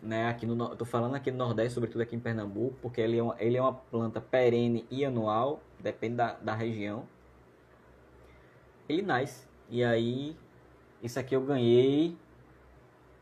[0.00, 0.28] né?
[0.28, 3.36] Aqui no, tô falando aqui no Nordeste, sobretudo aqui em Pernambuco, porque ele é uma,
[3.38, 7.06] ele é uma planta perene e anual, depende da, da região.
[8.88, 9.46] Ele nasce.
[9.70, 10.36] E aí,
[11.02, 12.16] isso aqui eu ganhei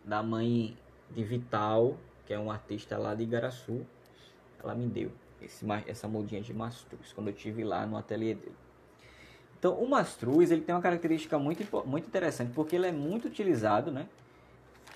[0.04, 0.76] da mãe
[1.10, 1.96] de Vital,
[2.26, 3.86] que é um artista lá de Igaraçu.
[4.62, 8.56] Ela me deu esse, essa mudinha de mastruz, quando eu tive lá no ateliê dele.
[9.60, 13.92] Então, o mastruz ele tem uma característica muito, muito interessante, porque ele é muito utilizado
[13.92, 14.08] né,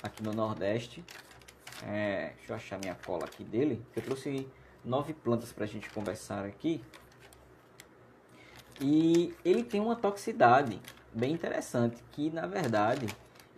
[0.02, 1.04] aqui no Nordeste.
[1.86, 3.84] É, deixa eu achar minha cola aqui dele.
[3.94, 4.48] Eu trouxe
[4.82, 6.82] nove plantas para a gente conversar aqui.
[8.80, 10.80] E ele tem uma toxicidade
[11.12, 13.06] bem interessante, que na verdade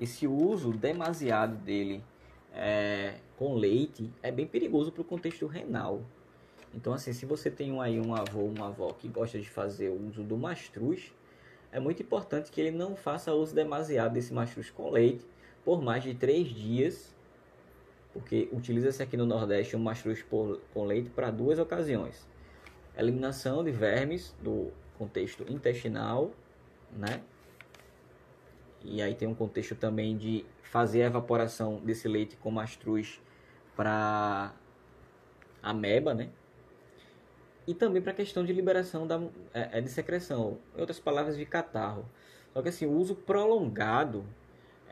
[0.01, 2.03] esse uso demasiado dele
[2.53, 6.03] é, com leite é bem perigoso para o contexto renal.
[6.77, 10.09] Então, assim, se você tem aí um avô, uma avó que gosta de fazer o
[10.09, 11.11] uso do mastruz,
[11.73, 15.27] é muito importante que ele não faça uso demasiado desse mastruz com leite
[15.65, 17.15] por mais de três dias,
[18.13, 22.29] porque utiliza-se aqui no Nordeste um mastruz por, com leite para duas ocasiões:
[22.97, 26.31] eliminação de vermes do contexto intestinal,
[26.93, 27.23] né?
[28.85, 33.21] E aí tem um contexto também de fazer a evaporação desse leite com mastruz
[33.75, 34.55] para
[35.63, 36.31] ameba, né?
[37.67, 39.21] E também para a questão de liberação da,
[39.53, 42.05] é, é, de secreção, em outras palavras, de catarro.
[42.53, 44.25] Só que assim, o uso prolongado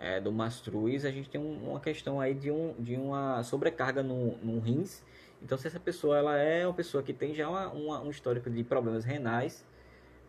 [0.01, 4.03] é, do mastruz, a gente tem um, uma questão aí de, um, de uma sobrecarga
[4.03, 5.03] no, no rins.
[5.43, 8.51] Então, se essa pessoa ela é uma pessoa que tem já uma, uma, um histórico
[8.51, 9.65] de problemas renais,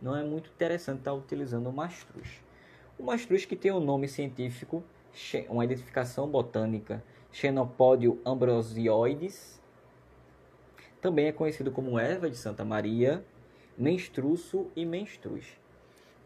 [0.02, 2.42] não é muito interessante estar utilizando o mastruz.
[2.98, 4.84] O mastruz que tem o um nome científico,
[5.50, 9.62] uma identificação botânica, Xenopódio ambrosioides,
[11.06, 13.24] também é conhecido como erva de Santa Maria,
[13.78, 15.46] menstruço e menstruz.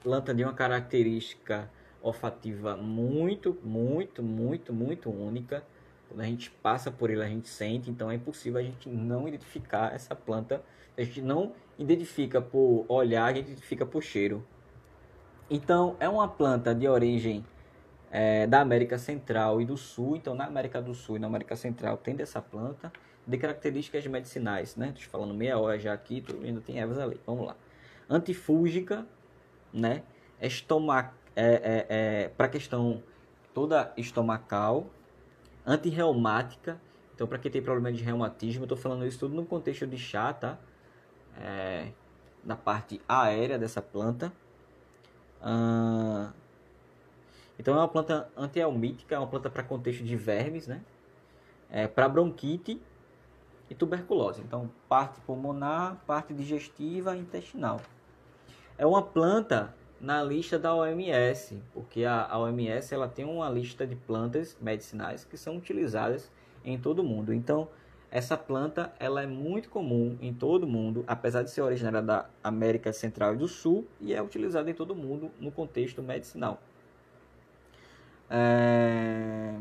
[0.01, 1.69] Planta de uma característica
[2.01, 5.65] olfativa muito, muito, muito, muito única.
[6.07, 9.27] Quando a gente passa por ele, a gente sente, então é impossível a gente não
[9.27, 10.63] identificar essa planta.
[10.97, 14.47] A gente não identifica por olhar, a gente identifica por cheiro.
[15.49, 17.45] Então, é uma planta de origem
[18.09, 20.15] é, da América Central e do Sul.
[20.15, 22.89] Então, na América do Sul e na América Central tem dessa planta
[23.29, 24.91] de características medicinais, né?
[24.95, 27.19] Estou falando meia hora já aqui, tu ainda tem ervas ali.
[27.27, 27.55] Vamos lá.
[28.09, 29.05] Antifúngica,
[29.71, 30.01] né?
[30.41, 33.03] Estomac, é, é, é para questão
[33.53, 34.87] toda estomacal,
[35.65, 36.81] antirreumática.
[37.13, 39.97] Então, para quem tem problema de reumatismo, eu estou falando isso tudo no contexto de
[39.97, 40.57] chá, tá?
[41.39, 41.89] É,
[42.43, 44.33] na parte aérea dessa planta.
[45.39, 46.31] Ah,
[47.59, 50.81] então, é uma planta antielmítica, é uma planta para contexto de vermes, né?
[51.69, 52.81] É, para bronquite
[53.69, 54.41] e tuberculose.
[54.41, 57.79] Então, parte pulmonar, parte digestiva e intestinal.
[58.77, 63.95] É uma planta na lista da OMS, porque a, OMS ela tem uma lista de
[63.95, 66.31] plantas medicinais que são utilizadas
[66.63, 67.33] em todo o mundo.
[67.33, 67.67] Então,
[68.11, 72.27] Essa planta ela é muito comum em todo o mundo, apesar de ser originária da
[72.43, 76.59] América Central e do Sul, e é utilizada em todo o mundo no contexto medicinal.
[78.29, 79.53] É...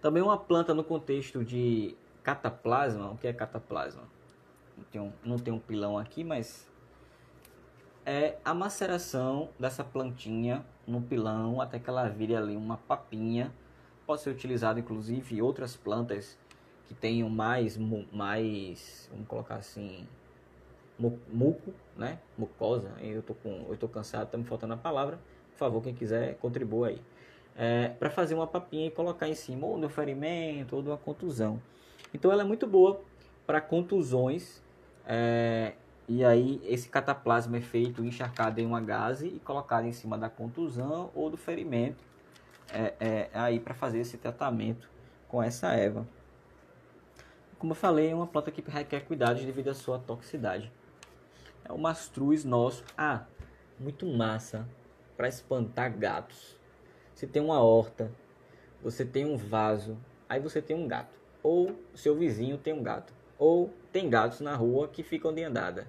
[0.00, 3.10] Também uma planta no contexto de cataplasma.
[3.10, 4.02] O que é cataplasma?
[4.76, 6.70] Não tem um, não tem um pilão aqui, mas
[8.04, 13.52] é a maceração dessa plantinha no pilão até que ela vire ali uma papinha.
[14.06, 16.38] Pode ser utilizado inclusive outras plantas
[16.86, 17.76] que tenham mais,
[18.12, 20.08] mais vamos colocar assim,
[20.98, 22.18] muco, né?
[22.36, 22.90] Mucosa.
[23.00, 25.18] Eu tô com, eu tô cansado, tá me faltando a palavra.
[25.52, 27.00] Por favor, quem quiser contribua aí.
[27.56, 30.96] É, para fazer uma papinha e colocar em cima ou do ferimento ou de uma
[30.96, 31.60] contusão.
[32.12, 33.00] Então ela é muito boa
[33.46, 34.62] para contusões.
[35.06, 35.74] É,
[36.08, 40.28] e aí esse cataplasma é feito encharcado em uma gase e colocado em cima da
[40.28, 42.02] contusão ou do ferimento.
[42.72, 44.88] É, é aí para fazer esse tratamento
[45.28, 46.06] com essa erva.
[47.58, 50.72] Como eu falei, é uma planta que requer cuidados devido à sua toxicidade.
[51.64, 52.82] É o mastruz nosso.
[52.96, 53.24] Ah,
[53.78, 54.66] muito massa
[55.16, 56.58] para espantar gatos.
[57.14, 58.10] Você tem uma horta,
[58.82, 61.19] você tem um vaso, aí você tem um gato.
[61.42, 63.12] Ou seu vizinho tem um gato.
[63.38, 65.88] Ou tem gatos na rua que ficam de andada.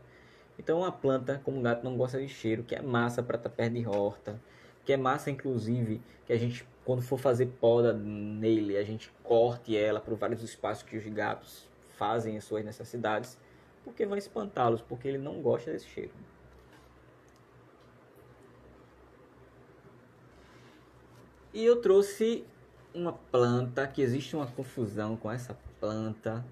[0.58, 3.50] Então uma planta, como o gato não gosta de cheiro, que é massa para estar
[3.50, 4.40] tá perto de horta,
[4.86, 9.78] que é massa inclusive que a gente quando for fazer poda nele, a gente corte
[9.78, 13.38] ela para vários espaços que os gatos fazem as suas necessidades,
[13.84, 16.12] porque vai espantá-los, porque ele não gosta desse cheiro.
[21.54, 22.46] E eu trouxe
[22.94, 26.46] uma planta que existe uma confusão com essa planta.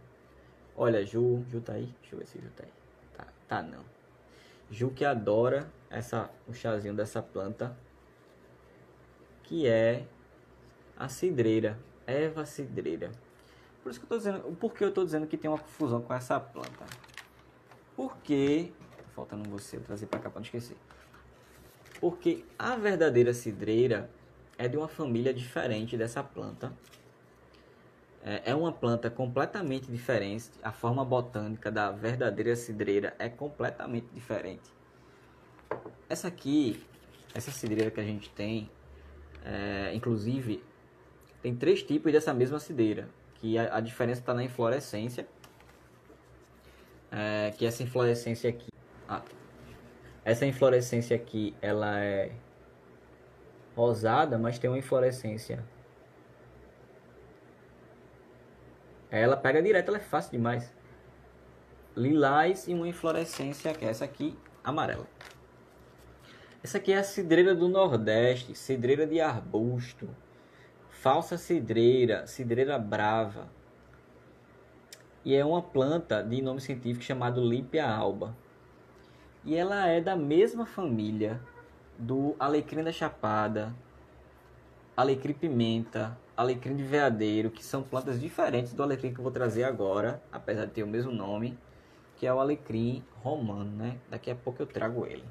[0.75, 1.93] Olha, Ju, Ju tá aí?
[2.02, 2.71] Deixa eu ver se Ju tá aí.
[3.15, 3.84] Tá, tá não.
[4.71, 7.75] Ju que adora essa, o chazinho dessa planta,
[9.43, 10.06] que é
[10.95, 13.12] a cidreira, erva cidreira.
[13.82, 16.02] Por isso que eu tô dizendo, por que eu tô dizendo que tem uma confusão
[16.02, 16.86] com essa planta?
[17.95, 18.71] Porque,
[19.15, 20.78] faltando você, trazer para cá para não esquecer.
[21.99, 24.10] Porque a verdadeira cidreira
[24.60, 26.74] é de uma família diferente dessa planta.
[28.22, 30.50] É, é uma planta completamente diferente.
[30.62, 34.69] A forma botânica da verdadeira cidreira é completamente diferente.
[36.10, 36.84] Essa aqui,
[37.34, 38.69] essa cidreira que a gente tem,
[39.45, 40.62] é, inclusive,
[41.41, 43.08] tem três tipos dessa mesma cidreira.
[43.36, 45.26] Que a, a diferença está na inflorescência.
[47.10, 48.67] É, que essa inflorescência aqui...
[49.08, 49.22] Ah,
[50.26, 52.34] essa inflorescência aqui, ela é
[53.80, 55.63] rosada, mas tem uma inflorescência.
[59.10, 60.74] Ela pega direto, ela é fácil demais.
[61.96, 65.08] Lilás e uma inflorescência, que é essa aqui, amarela.
[66.62, 70.10] Essa aqui é a cidreira do Nordeste, cidreira de arbusto,
[70.89, 73.50] falsa cidreira, cidreira brava.
[75.24, 78.36] E é uma planta de nome científico chamado Lípia alba.
[79.46, 81.39] E ela é da mesma família
[82.00, 83.76] do alecrim da chapada,
[84.96, 89.66] alecrim pimenta, alecrim de veadeiro, que são plantas diferentes do alecrim que eu vou trazer
[89.66, 91.60] agora, apesar de ter o mesmo nome,
[92.16, 93.98] que é o alecrim romano, né?
[94.10, 95.26] Daqui a pouco eu trago ele.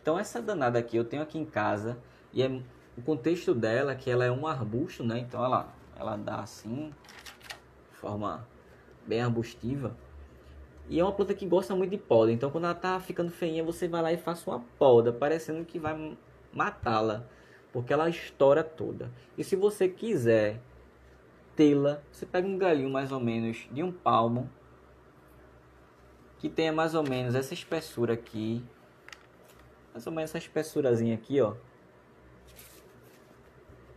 [0.00, 1.96] Então essa danada aqui eu tenho aqui em casa
[2.32, 2.48] e é
[2.98, 5.20] o contexto dela é que ela é um arbusto, né?
[5.20, 6.92] Então ela ela dá assim,
[7.92, 8.46] forma
[9.06, 9.96] bem arbustiva.
[10.88, 12.32] E é uma planta que gosta muito de poda.
[12.32, 15.78] Então, quando ela tá ficando feinha, você vai lá e faz uma poda, parecendo que
[15.78, 16.16] vai
[16.52, 17.26] matá-la,
[17.72, 19.10] porque ela estoura toda.
[19.36, 20.60] E se você quiser
[21.56, 24.50] tê-la, você pega um galinho mais ou menos de um palmo,
[26.38, 28.64] que tenha mais ou menos essa espessura aqui,
[29.92, 31.54] mais ou menos essa espessurazinha aqui, ó.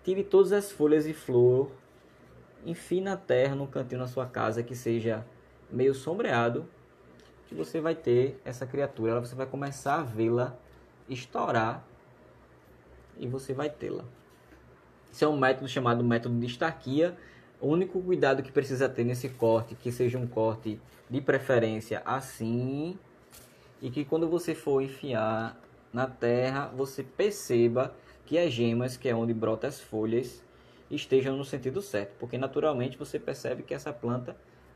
[0.04, 1.71] Tire todas as folhas e flor,
[2.63, 5.26] enfie na terra, no cantinho na sua casa que seja
[5.71, 6.69] meio sombreado
[7.47, 10.58] que você vai ter essa criatura, você vai começar a vê-la
[11.10, 11.86] estourar
[13.17, 14.03] e você vai tê-la.
[15.12, 17.15] Esse é um método chamado método de estarquia.
[17.62, 20.79] O único cuidado que precisa ter nesse corte, que seja um corte
[21.10, 22.97] de preferência assim,
[23.81, 25.58] e que quando você for enfiar
[25.93, 27.95] na terra, você perceba
[28.26, 30.43] que as gemas, que é onde brotam as folhas,
[30.89, 34.36] estejam no sentido certo, porque naturalmente você percebe que essa planta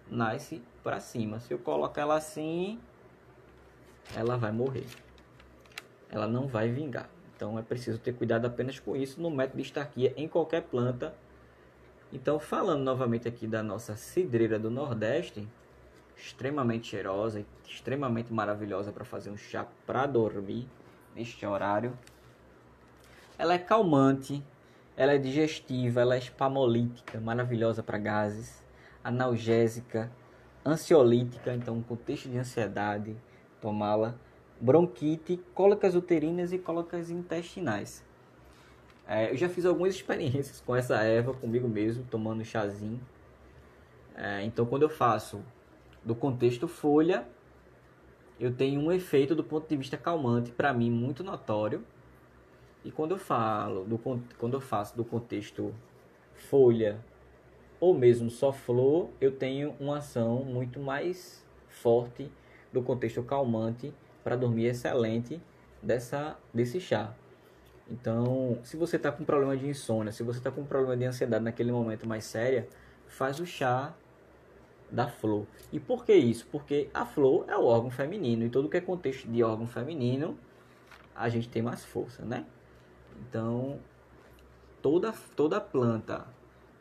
[0.10, 1.40] nasce para cima.
[1.40, 2.80] Se eu colocar ela assim,
[4.16, 4.86] ela vai morrer.
[6.10, 7.10] Ela não vai vingar.
[7.36, 11.16] Então é preciso ter cuidado apenas com isso no método de estarquia em qualquer planta.
[12.12, 15.48] Então, falando novamente aqui da nossa cidreira do Nordeste,
[16.18, 20.68] extremamente cheirosa extremamente maravilhosa para fazer um chá para dormir
[21.16, 21.98] neste horário.
[23.38, 24.44] Ela é calmante,
[24.98, 28.62] ela é digestiva, ela é espamolítica, maravilhosa para gases
[29.10, 30.12] analgésica,
[30.66, 33.16] ansiolítica, então um contexto de ansiedade,
[33.60, 34.16] tomá-la,
[34.62, 38.06] bronquite, cólicas uterinas e cólicas intestinais.
[39.08, 43.02] É, eu já fiz algumas experiências com essa erva comigo mesmo, tomando chazinho.
[44.16, 45.42] É, então, quando eu faço
[46.04, 47.28] do contexto folha,
[48.40, 51.84] eu tenho um efeito do ponto de vista calmante para mim muito notório.
[52.86, 53.98] E quando eu falo do
[54.38, 55.76] quando eu faço do contexto
[56.34, 57.04] folha
[57.80, 62.32] ou mesmo só flor, eu tenho uma ação muito mais forte
[62.72, 65.42] do contexto calmante para dormir excelente
[65.82, 67.14] dessa desse chá.
[67.90, 71.44] Então, se você está com problema de insônia, se você está com problema de ansiedade
[71.44, 72.68] naquele momento mais séria,
[73.08, 73.94] faz o chá
[74.92, 75.48] da flor.
[75.72, 76.48] E por que isso?
[76.52, 80.38] Porque a flor é o órgão feminino e todo que é contexto de órgão feminino,
[81.16, 82.46] a gente tem mais força, né?
[83.22, 83.80] Então,
[84.82, 86.26] toda toda planta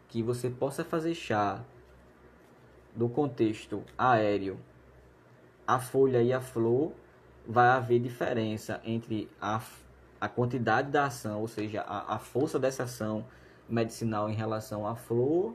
[0.08, 1.62] que você possa fazer chá
[2.94, 4.58] do contexto aéreo,
[5.66, 6.92] a folha e a flor,
[7.46, 9.60] vai haver diferença entre a,
[10.20, 13.24] a quantidade da ação, ou seja, a, a força dessa ação
[13.68, 15.54] medicinal em relação à flor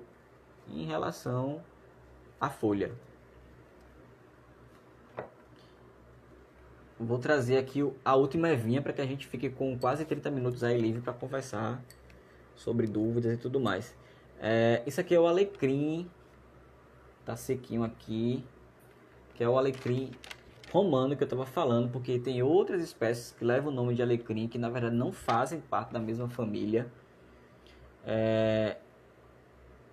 [0.68, 1.62] e em relação
[2.40, 2.92] à folha.
[7.00, 10.64] Vou trazer aqui a última evinha para que a gente fique com quase 30 minutos
[10.64, 11.82] aí livre para conversar
[12.56, 13.94] sobre dúvidas e tudo mais.
[14.46, 16.10] É, isso aqui é o alecrim.
[17.24, 18.44] Tá sequinho aqui.
[19.34, 20.12] Que é o alecrim
[20.70, 24.48] romano que eu estava falando, porque tem outras espécies que levam o nome de alecrim
[24.48, 26.92] que na verdade não fazem parte da mesma família.
[28.06, 28.78] É,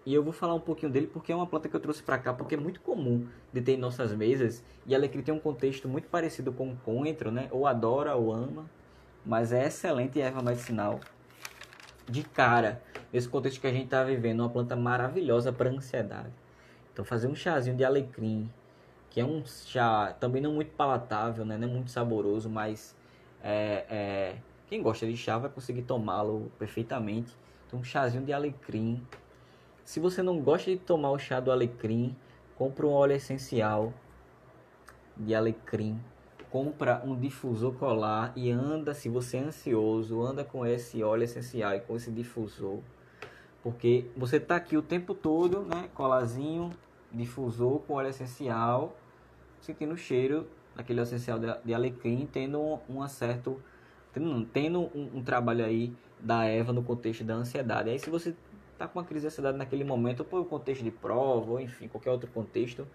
[0.04, 2.18] e eu vou falar um pouquinho dele porque é uma planta que eu trouxe para
[2.18, 5.86] cá porque é muito comum de ter em nossas mesas e alecrim tem um contexto
[5.86, 7.48] muito parecido com o coentro, né?
[7.50, 8.68] Ou adora ou ama,
[9.24, 10.98] mas é excelente erva medicinal.
[12.08, 12.82] De cara,
[13.12, 16.32] nesse contexto que a gente está vivendo, uma planta maravilhosa para ansiedade.
[16.92, 18.50] Então fazer um chazinho de alecrim,
[19.10, 21.56] que é um chá também não muito palatável, né?
[21.56, 22.96] não é muito saboroso, mas
[23.42, 24.36] é, é,
[24.68, 27.36] quem gosta de chá vai conseguir tomá-lo perfeitamente.
[27.66, 29.04] Então um chazinho de alecrim.
[29.84, 32.16] Se você não gosta de tomar o chá do alecrim,
[32.56, 33.92] compra um óleo essencial
[35.16, 36.00] de alecrim
[36.50, 41.74] compra um difusor colar e anda, se você é ansioso, anda com esse óleo essencial
[41.74, 42.80] e com esse difusor.
[43.62, 45.88] Porque você está aqui o tempo todo, né?
[45.94, 46.70] Colarzinho,
[47.12, 48.96] difusor com óleo essencial,
[49.60, 53.60] sentindo o cheiro daquele essencial de, alecrim, tendo um, um certo
[54.12, 57.90] tendo, tendo um, um, trabalho aí da Eva no contexto da ansiedade.
[57.90, 58.34] Aí se você
[58.72, 61.86] está com uma crise de ansiedade naquele momento, ou por contexto de prova, ou enfim,
[61.88, 62.86] qualquer outro contexto,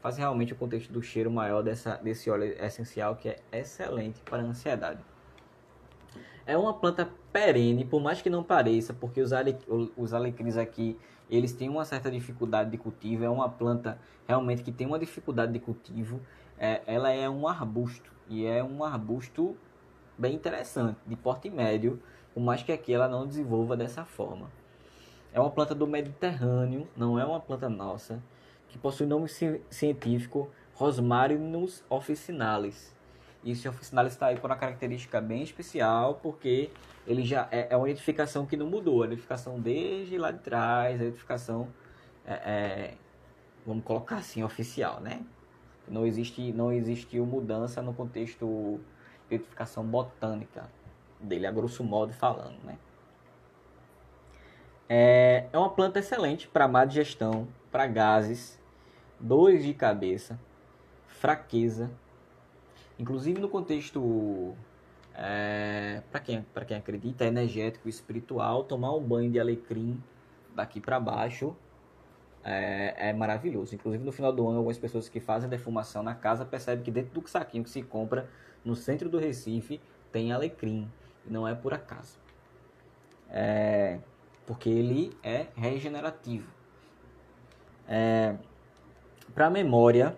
[0.00, 4.42] faz realmente o contexto do cheiro maior dessa, desse óleo essencial que é excelente para
[4.42, 5.00] a ansiedade.
[6.48, 9.54] É uma planta perene, por mais que não pareça, porque os, ale,
[9.94, 13.22] os alecrins aqui eles têm uma certa dificuldade de cultivo.
[13.22, 16.22] É uma planta realmente que tem uma dificuldade de cultivo.
[16.58, 19.54] É, ela é um arbusto e é um arbusto
[20.16, 24.50] bem interessante, de porte médio, por mais que aqui ela não desenvolva dessa forma.
[25.34, 28.22] É uma planta do Mediterrâneo, não é uma planta nossa
[28.68, 29.28] que possui nome
[29.68, 32.96] científico Rosmarinus officinalis.
[33.44, 36.70] E esse officinalis está aí por uma característica bem especial, porque
[37.06, 41.00] ele já é, é uma identificação que não mudou, a identificação desde lá de trás,
[41.00, 41.68] a identificação,
[42.26, 42.94] é, é,
[43.64, 45.22] vamos colocar assim, oficial, né?
[45.86, 48.80] Não existe, não existiu mudança no contexto
[49.28, 50.68] de identificação botânica
[51.20, 52.76] dele, a grosso modo falando, né?
[54.88, 58.58] É, é uma planta excelente para má digestão, para gases,
[59.20, 60.38] dores de cabeça,
[61.06, 61.90] fraqueza.
[62.98, 64.54] Inclusive no contexto,
[65.14, 70.02] é, para quem, quem acredita, energético, espiritual, tomar um banho de alecrim
[70.54, 71.56] daqui para baixo
[72.44, 73.74] é, é, maravilhoso.
[73.74, 77.20] Inclusive no final do ano, algumas pessoas que fazem defumação na casa percebem que dentro
[77.20, 78.28] do saquinho que se compra
[78.64, 79.80] no centro do Recife
[80.10, 80.90] tem alecrim.
[81.26, 82.18] E não é por acaso.
[83.28, 83.98] É,
[84.46, 86.50] porque ele é regenerativo.
[87.86, 88.36] É,
[89.34, 90.16] para memória,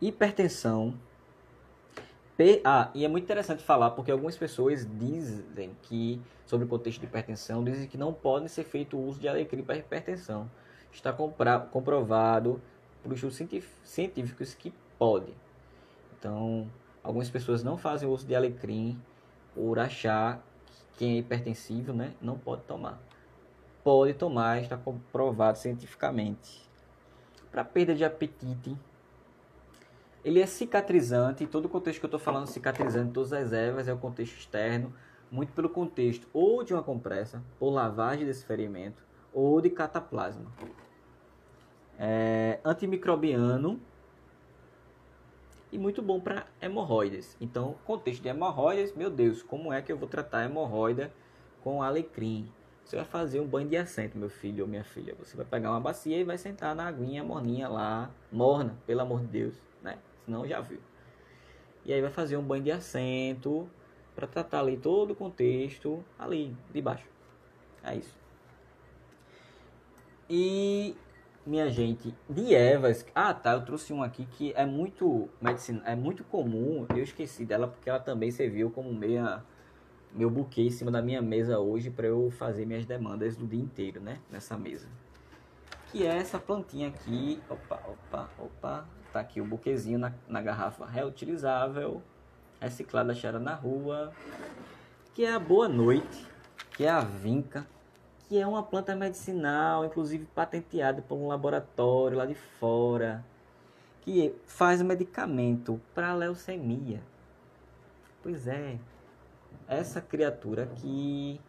[0.00, 0.94] hipertensão.
[2.64, 7.06] Ah, e é muito interessante falar porque algumas pessoas dizem que, sobre o contexto de
[7.06, 10.48] hipertensão, dizem que não pode ser feito o uso de alecrim para hipertensão.
[10.92, 12.62] Está comprovado
[13.02, 13.42] por estudos
[13.82, 15.34] científicos que pode.
[16.16, 16.70] Então,
[17.02, 19.00] algumas pessoas não fazem uso de alecrim
[19.52, 20.40] por achar
[20.92, 23.00] que quem é hipertensivo né, não pode tomar.
[23.82, 26.68] Pode tomar, está comprovado cientificamente
[27.50, 28.76] para perda de apetite.
[30.24, 33.92] Ele é cicatrizante, todo o contexto que eu estou falando cicatrizante, todas as ervas é
[33.92, 34.92] o contexto externo,
[35.30, 39.02] muito pelo contexto ou de uma compressa, ou lavagem desse ferimento,
[39.32, 40.50] ou de cataplasma.
[41.98, 43.80] É, antimicrobiano
[45.70, 47.36] e muito bom para hemorroidas.
[47.40, 51.12] Então, contexto de hemorroidas, meu Deus, como é que eu vou tratar a hemorroida
[51.62, 52.50] com alecrim?
[52.84, 55.14] Você vai fazer um banho de assento, meu filho ou minha filha.
[55.18, 59.20] Você vai pegar uma bacia e vai sentar na aguinha morninha lá, morna, pelo amor
[59.20, 59.60] de Deus,
[60.28, 60.78] Senão já viu.
[61.86, 63.66] E aí vai fazer um banho de assento
[64.14, 67.06] para tratar ali todo o contexto ali de baixo.
[67.82, 68.14] É isso.
[70.28, 70.94] E
[71.46, 73.06] minha gente, de ervas.
[73.14, 76.84] Ah, tá, eu trouxe um aqui que é muito medicina, é muito comum.
[76.90, 79.42] Eu esqueci dela porque ela também serviu como meia
[80.12, 83.62] meu buquê em cima da minha mesa hoje para eu fazer minhas demandas do dia
[83.62, 84.20] inteiro, né?
[84.30, 84.88] Nessa mesa.
[85.86, 87.40] Que é essa plantinha aqui.
[87.48, 88.97] Opa, opa, opa.
[89.12, 92.02] Tá aqui o buquezinho na, na garrafa reutilizável.
[92.60, 94.12] Reciclada achada na rua.
[95.14, 96.26] Que é a boa noite.
[96.72, 97.66] Que é a vinca.
[98.28, 103.24] Que é uma planta medicinal, inclusive patenteada por um laboratório lá de fora.
[104.02, 107.00] Que faz medicamento para leucemia.
[108.22, 108.78] Pois é,
[109.66, 111.40] essa criatura que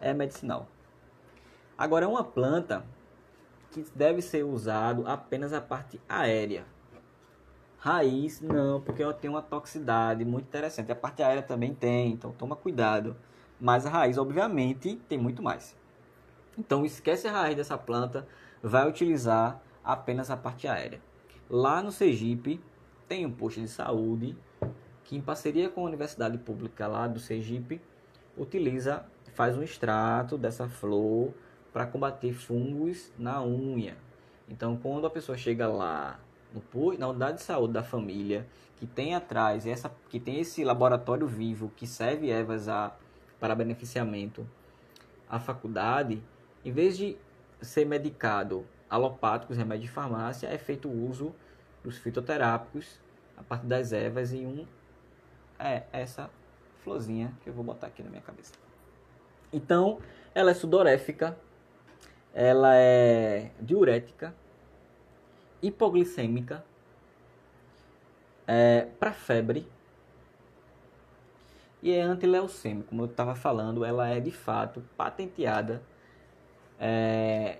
[0.00, 0.66] é medicinal.
[1.76, 2.84] Agora, é uma planta
[3.70, 6.64] que deve ser usado apenas a parte aérea.
[7.80, 10.92] Raiz, não, porque ela tem uma toxicidade muito interessante.
[10.92, 13.16] A parte aérea também tem, então toma cuidado.
[13.58, 15.74] Mas a raiz, obviamente, tem muito mais.
[16.58, 18.28] Então, esquece a raiz dessa planta,
[18.62, 21.00] vai utilizar apenas a parte aérea.
[21.48, 22.60] Lá no Sergipe,
[23.08, 24.36] tem um posto de saúde
[25.02, 27.80] que em parceria com a Universidade Pública lá do Sergipe,
[28.36, 31.32] utiliza, faz um extrato dessa flor
[31.72, 33.96] para combater fungos na unha.
[34.48, 36.20] Então, quando a pessoa chega lá
[36.52, 38.46] no, na unidade de saúde da família,
[38.76, 42.94] que tem atrás essa, que tem esse laboratório vivo que serve ervas a,
[43.38, 44.46] para beneficiamento
[45.28, 46.22] à faculdade,
[46.64, 47.16] em vez de
[47.60, 51.34] ser medicado alopáticos, remédios de farmácia, é feito uso
[51.84, 52.98] dos fitoterápicos
[53.36, 54.66] a partir das ervas em um
[55.58, 56.30] é essa
[56.82, 58.52] florzinha que eu vou botar aqui na minha cabeça.
[59.52, 59.98] Então,
[60.34, 61.36] ela é sudoréfica,
[62.32, 64.34] ela é diurética,
[65.62, 66.64] hipoglicêmica,
[68.46, 69.66] é, para febre
[71.82, 72.88] e é antileucêmica.
[72.88, 75.82] Como eu estava falando, ela é de fato patenteada
[76.78, 77.58] é,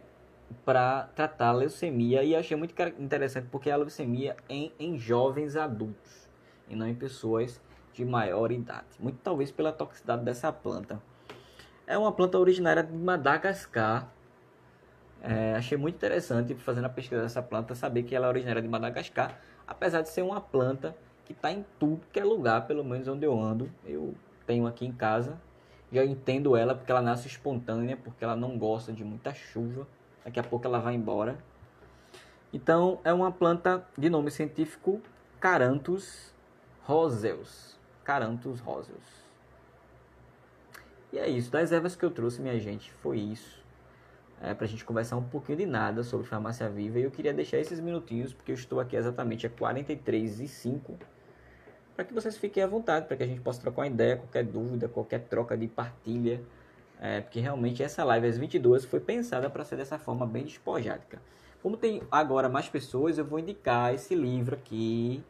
[0.64, 5.57] para tratar a leucemia e achei muito interessante porque é a leucemia em, em jovens
[5.57, 6.28] adultos
[6.68, 7.61] e não em pessoas
[7.92, 11.03] de maior idade, muito talvez pela toxicidade dessa planta.
[11.86, 14.09] É uma planta originária de Madagascar.
[15.23, 18.68] É, achei muito interessante, fazendo a pesquisa dessa planta, saber que ela é originária de
[18.68, 23.07] Madagascar, apesar de ser uma planta que está em tudo que é lugar, pelo menos
[23.07, 23.71] onde eu ando.
[23.85, 24.14] Eu
[24.47, 25.41] tenho aqui em casa,
[25.93, 29.87] já entendo ela porque ela nasce espontânea, porque ela não gosta de muita chuva.
[30.25, 31.39] Daqui a pouco ela vai embora.
[32.53, 35.01] Então, é uma planta de nome científico
[35.39, 36.35] Caranthus
[36.83, 37.79] roseus.
[38.11, 39.05] Carantos Róseos.
[41.12, 41.51] E é isso.
[41.51, 43.59] Das ervas que eu trouxe, minha gente, foi isso.
[44.41, 46.99] É, para a gente conversar um pouquinho de nada sobre farmácia viva.
[46.99, 50.99] E eu queria deixar esses minutinhos, porque eu estou aqui exatamente a 43 e 5
[52.01, 54.43] para que vocês fiquem à vontade, para que a gente possa trocar uma ideia, qualquer
[54.43, 56.41] dúvida, qualquer troca de partilha.
[56.99, 61.03] É, porque realmente essa live às 22 foi pensada para ser dessa forma bem despojada.
[61.62, 65.22] Como tem agora mais pessoas, eu vou indicar esse livro aqui,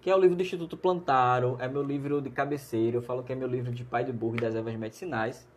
[0.00, 3.32] que é o livro do Instituto Plantaro, é meu livro de cabeceira, eu falo que
[3.32, 5.48] é meu livro de pai de burro e das ervas medicinais,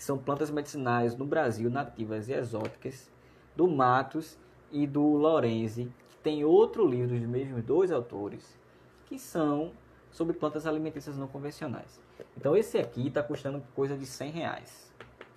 [0.00, 3.12] que são plantas medicinais no Brasil, nativas e exóticas,
[3.54, 4.38] do Matos
[4.72, 8.58] e do Lorenzi, que tem outro livro dos mesmos dois autores,
[9.04, 9.72] que são
[10.10, 12.00] sobre plantas alimentícias não convencionais.
[12.34, 14.90] Então esse aqui está custando coisa de 100 reais,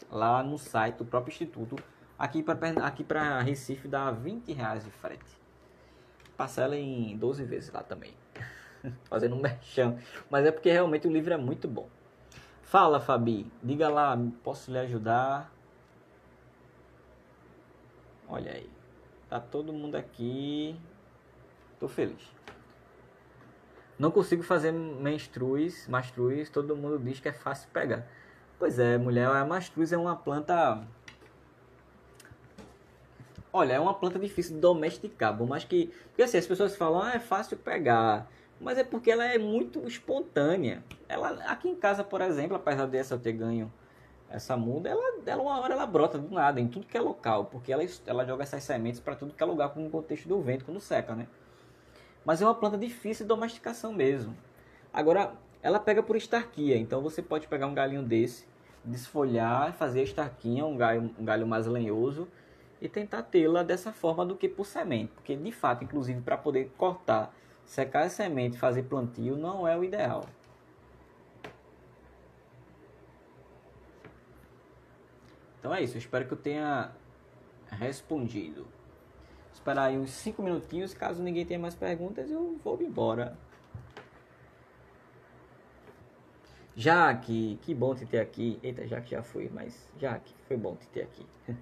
[0.09, 1.75] lá no site do próprio Instituto,
[2.17, 3.05] aqui para aqui
[3.43, 5.37] Recife dá 20 reais de frete.
[6.37, 8.13] Parcela em 12 vezes lá também.
[9.09, 9.97] fazendo um merchan.
[10.29, 11.89] Mas é porque realmente o livro é muito bom.
[12.63, 13.51] Fala, Fabi.
[13.61, 15.51] Diga lá, posso lhe ajudar?
[18.27, 18.69] Olha aí.
[19.29, 20.75] Tá todo mundo aqui.
[21.79, 22.21] Tô feliz.
[23.97, 28.07] Não consigo fazer menstrues, mastruz, todo mundo diz que é fácil pegar.
[28.57, 30.83] Pois é, mulher, a mastruz é uma planta
[33.55, 35.93] Olha, é uma planta difícil de domesticar, bom, mas que.
[36.07, 38.27] Porque assim, as pessoas falam, ah, é fácil pegar
[38.63, 40.83] mas é porque ela é muito espontânea.
[41.07, 43.71] Ela, aqui em casa, por exemplo, apesar dessa eu ter ganho
[44.29, 47.45] essa muda, ela, ela uma hora ela brota do nada, em tudo que é local,
[47.45, 50.41] porque ela, ela joga essas sementes para tudo que é lugar com o contexto do
[50.41, 51.27] vento quando seca, né?
[52.25, 54.35] Mas é uma planta difícil de domesticação mesmo.
[54.91, 58.47] Agora, ela pega por estarquia, então você pode pegar um galinho desse,
[58.83, 62.27] desfolhar, fazer a estarquinha, um galho, um galho mais lenhoso,
[62.81, 66.71] e tentar tê-la dessa forma do que por semente, porque de fato, inclusive para poder
[66.77, 67.33] cortar,
[67.65, 70.25] secar a semente, fazer plantio não é o ideal.
[75.59, 76.91] Então é isso, espero que eu tenha
[77.71, 78.67] respondido.
[79.53, 83.37] Esperar aí uns 5 minutinhos, caso ninguém tenha mais perguntas, eu vou embora.
[86.75, 88.59] Jaque, que bom te ter aqui.
[88.63, 91.25] Eita, Jaque já foi, mas Jaque, foi bom te ter aqui.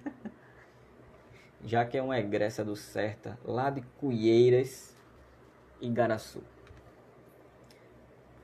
[1.64, 4.91] Jaque é uma egressa do Certa, lá de Cuieiras,
[5.82, 6.40] Igaraçu.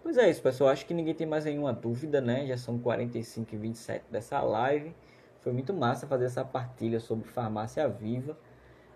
[0.03, 0.71] Pois é isso, pessoal.
[0.71, 2.47] Acho que ninguém tem mais nenhuma dúvida, né?
[2.47, 4.95] Já são 45 e 27 dessa live.
[5.41, 8.37] Foi muito massa fazer essa partilha sobre farmácia viva.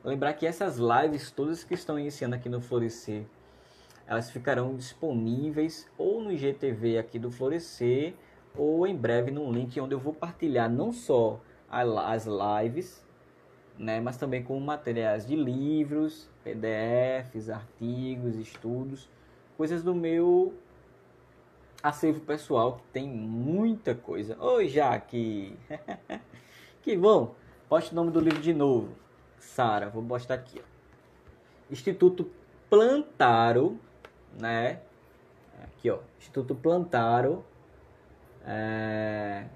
[0.05, 3.24] Lembrar que essas lives todas que estão iniciando aqui no Florescer,
[4.07, 8.14] elas ficarão disponíveis ou no IGTV aqui do Florescer
[8.57, 11.40] ou em breve num link onde eu vou partilhar não só
[11.70, 13.01] as lives,
[13.82, 19.08] né, mas também com materiais de livros, PDFs, artigos, estudos,
[19.56, 20.54] coisas do meu
[21.82, 24.40] acervo pessoal que tem muita coisa.
[24.40, 25.58] Oi, Jaque!
[26.80, 27.34] que bom!
[27.68, 28.94] Poste o nome do livro de novo.
[29.40, 30.60] Sara, vou postar aqui.
[30.60, 31.72] Ó.
[31.72, 32.30] Instituto
[32.70, 33.80] Plantaro,
[34.38, 34.80] né?
[35.64, 35.98] Aqui, ó.
[36.20, 37.44] Instituto Plantaro.
[38.46, 39.46] É...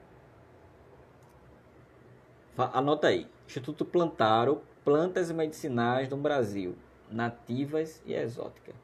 [2.59, 3.29] Anota aí.
[3.47, 6.77] Instituto Plantaro, Plantas Medicinais do Brasil,
[7.11, 8.75] Nativas e Exóticas.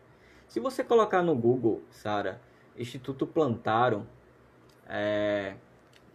[0.47, 2.41] Se você colocar no Google, Sara,
[2.77, 4.07] Instituto Plantaro,
[4.89, 5.55] é,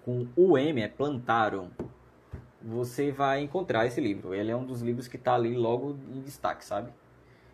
[0.04, 1.70] com UM, é Plantaro,
[2.62, 4.34] você vai encontrar esse livro.
[4.34, 6.92] Ele é um dos livros que está ali logo em destaque, sabe?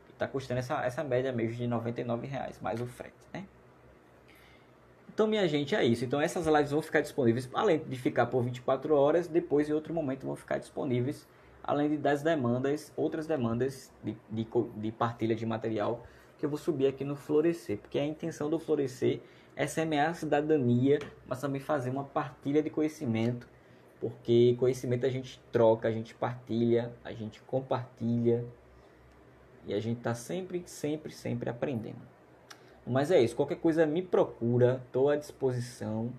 [0.10, 3.46] Está custando essa, essa média mesmo de 99 reais, mais o frete, né?
[5.14, 6.03] Então, minha gente, é isso.
[6.03, 9.93] Então, essas lives vão ficar disponíveis, além de ficar por 24 horas, depois em outro
[9.93, 11.28] momento vão ficar disponíveis,
[11.64, 14.47] além das demandas, outras demandas de, de,
[14.78, 16.03] de partilha de material
[16.39, 19.22] que eu vou subir aqui no Florescer, porque a intenção do Florescer
[19.55, 20.97] é semear a cidadania,
[21.28, 23.47] mas também fazer uma partilha de conhecimento,
[24.01, 28.43] porque conhecimento a gente troca, a gente partilha, a gente compartilha
[29.68, 32.12] e a gente está sempre, sempre, sempre aprendendo.
[32.86, 36.12] Mas é isso, qualquer coisa me procura, estou à disposição.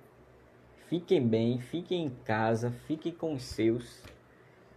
[0.89, 4.03] Fiquem bem, fiquem em casa, fiquem com os seus.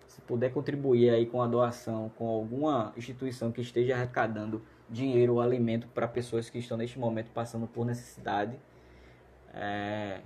[0.06, 5.42] Se puder contribuir aí com a doação, com alguma instituição que esteja arrecadando dinheiro ou
[5.42, 8.58] alimento para pessoas que estão neste momento passando por necessidade,
[9.54, 10.22] é...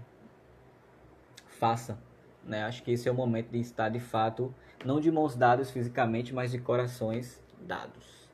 [1.45, 1.97] faça.
[2.43, 2.64] Né?
[2.64, 4.53] Acho que esse é o momento de estar de fato,
[4.84, 8.28] não de mãos dadas fisicamente, mas de corações dados.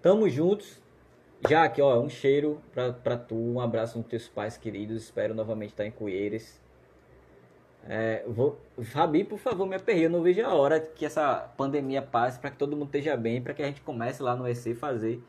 [0.00, 0.79] Tamo juntos.
[1.48, 2.60] Já aqui, ó, um cheiro
[3.02, 5.04] pra tu, um abraço nos teus pais queridos.
[5.04, 6.60] Espero novamente estar em Coeiras.
[7.88, 10.04] É, vou, Fabi, por favor, me aperreia.
[10.04, 13.40] Eu não vejo a hora que essa pandemia passe para que todo mundo esteja bem,
[13.40, 15.22] para que a gente comece lá no EC fazer,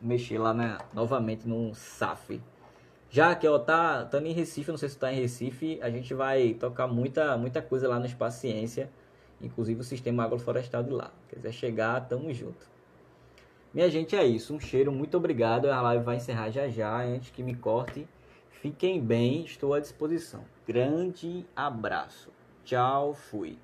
[0.00, 2.40] mexer lá na, novamente no SAF.
[3.08, 6.12] Já que ó, tá, tá em Recife, não sei se tá em Recife, a gente
[6.12, 8.90] vai tocar muita, muita coisa lá no Espaço Ciência,
[9.40, 11.12] inclusive o sistema agroflorestal de lá.
[11.28, 12.71] Se quiser chegar, tamo junto.
[13.74, 14.54] Minha gente, é isso.
[14.54, 15.70] Um cheiro, muito obrigado.
[15.70, 18.06] A live vai encerrar já já, antes que me corte.
[18.50, 20.44] Fiquem bem, estou à disposição.
[20.66, 22.30] Grande abraço.
[22.64, 23.58] Tchau, fui.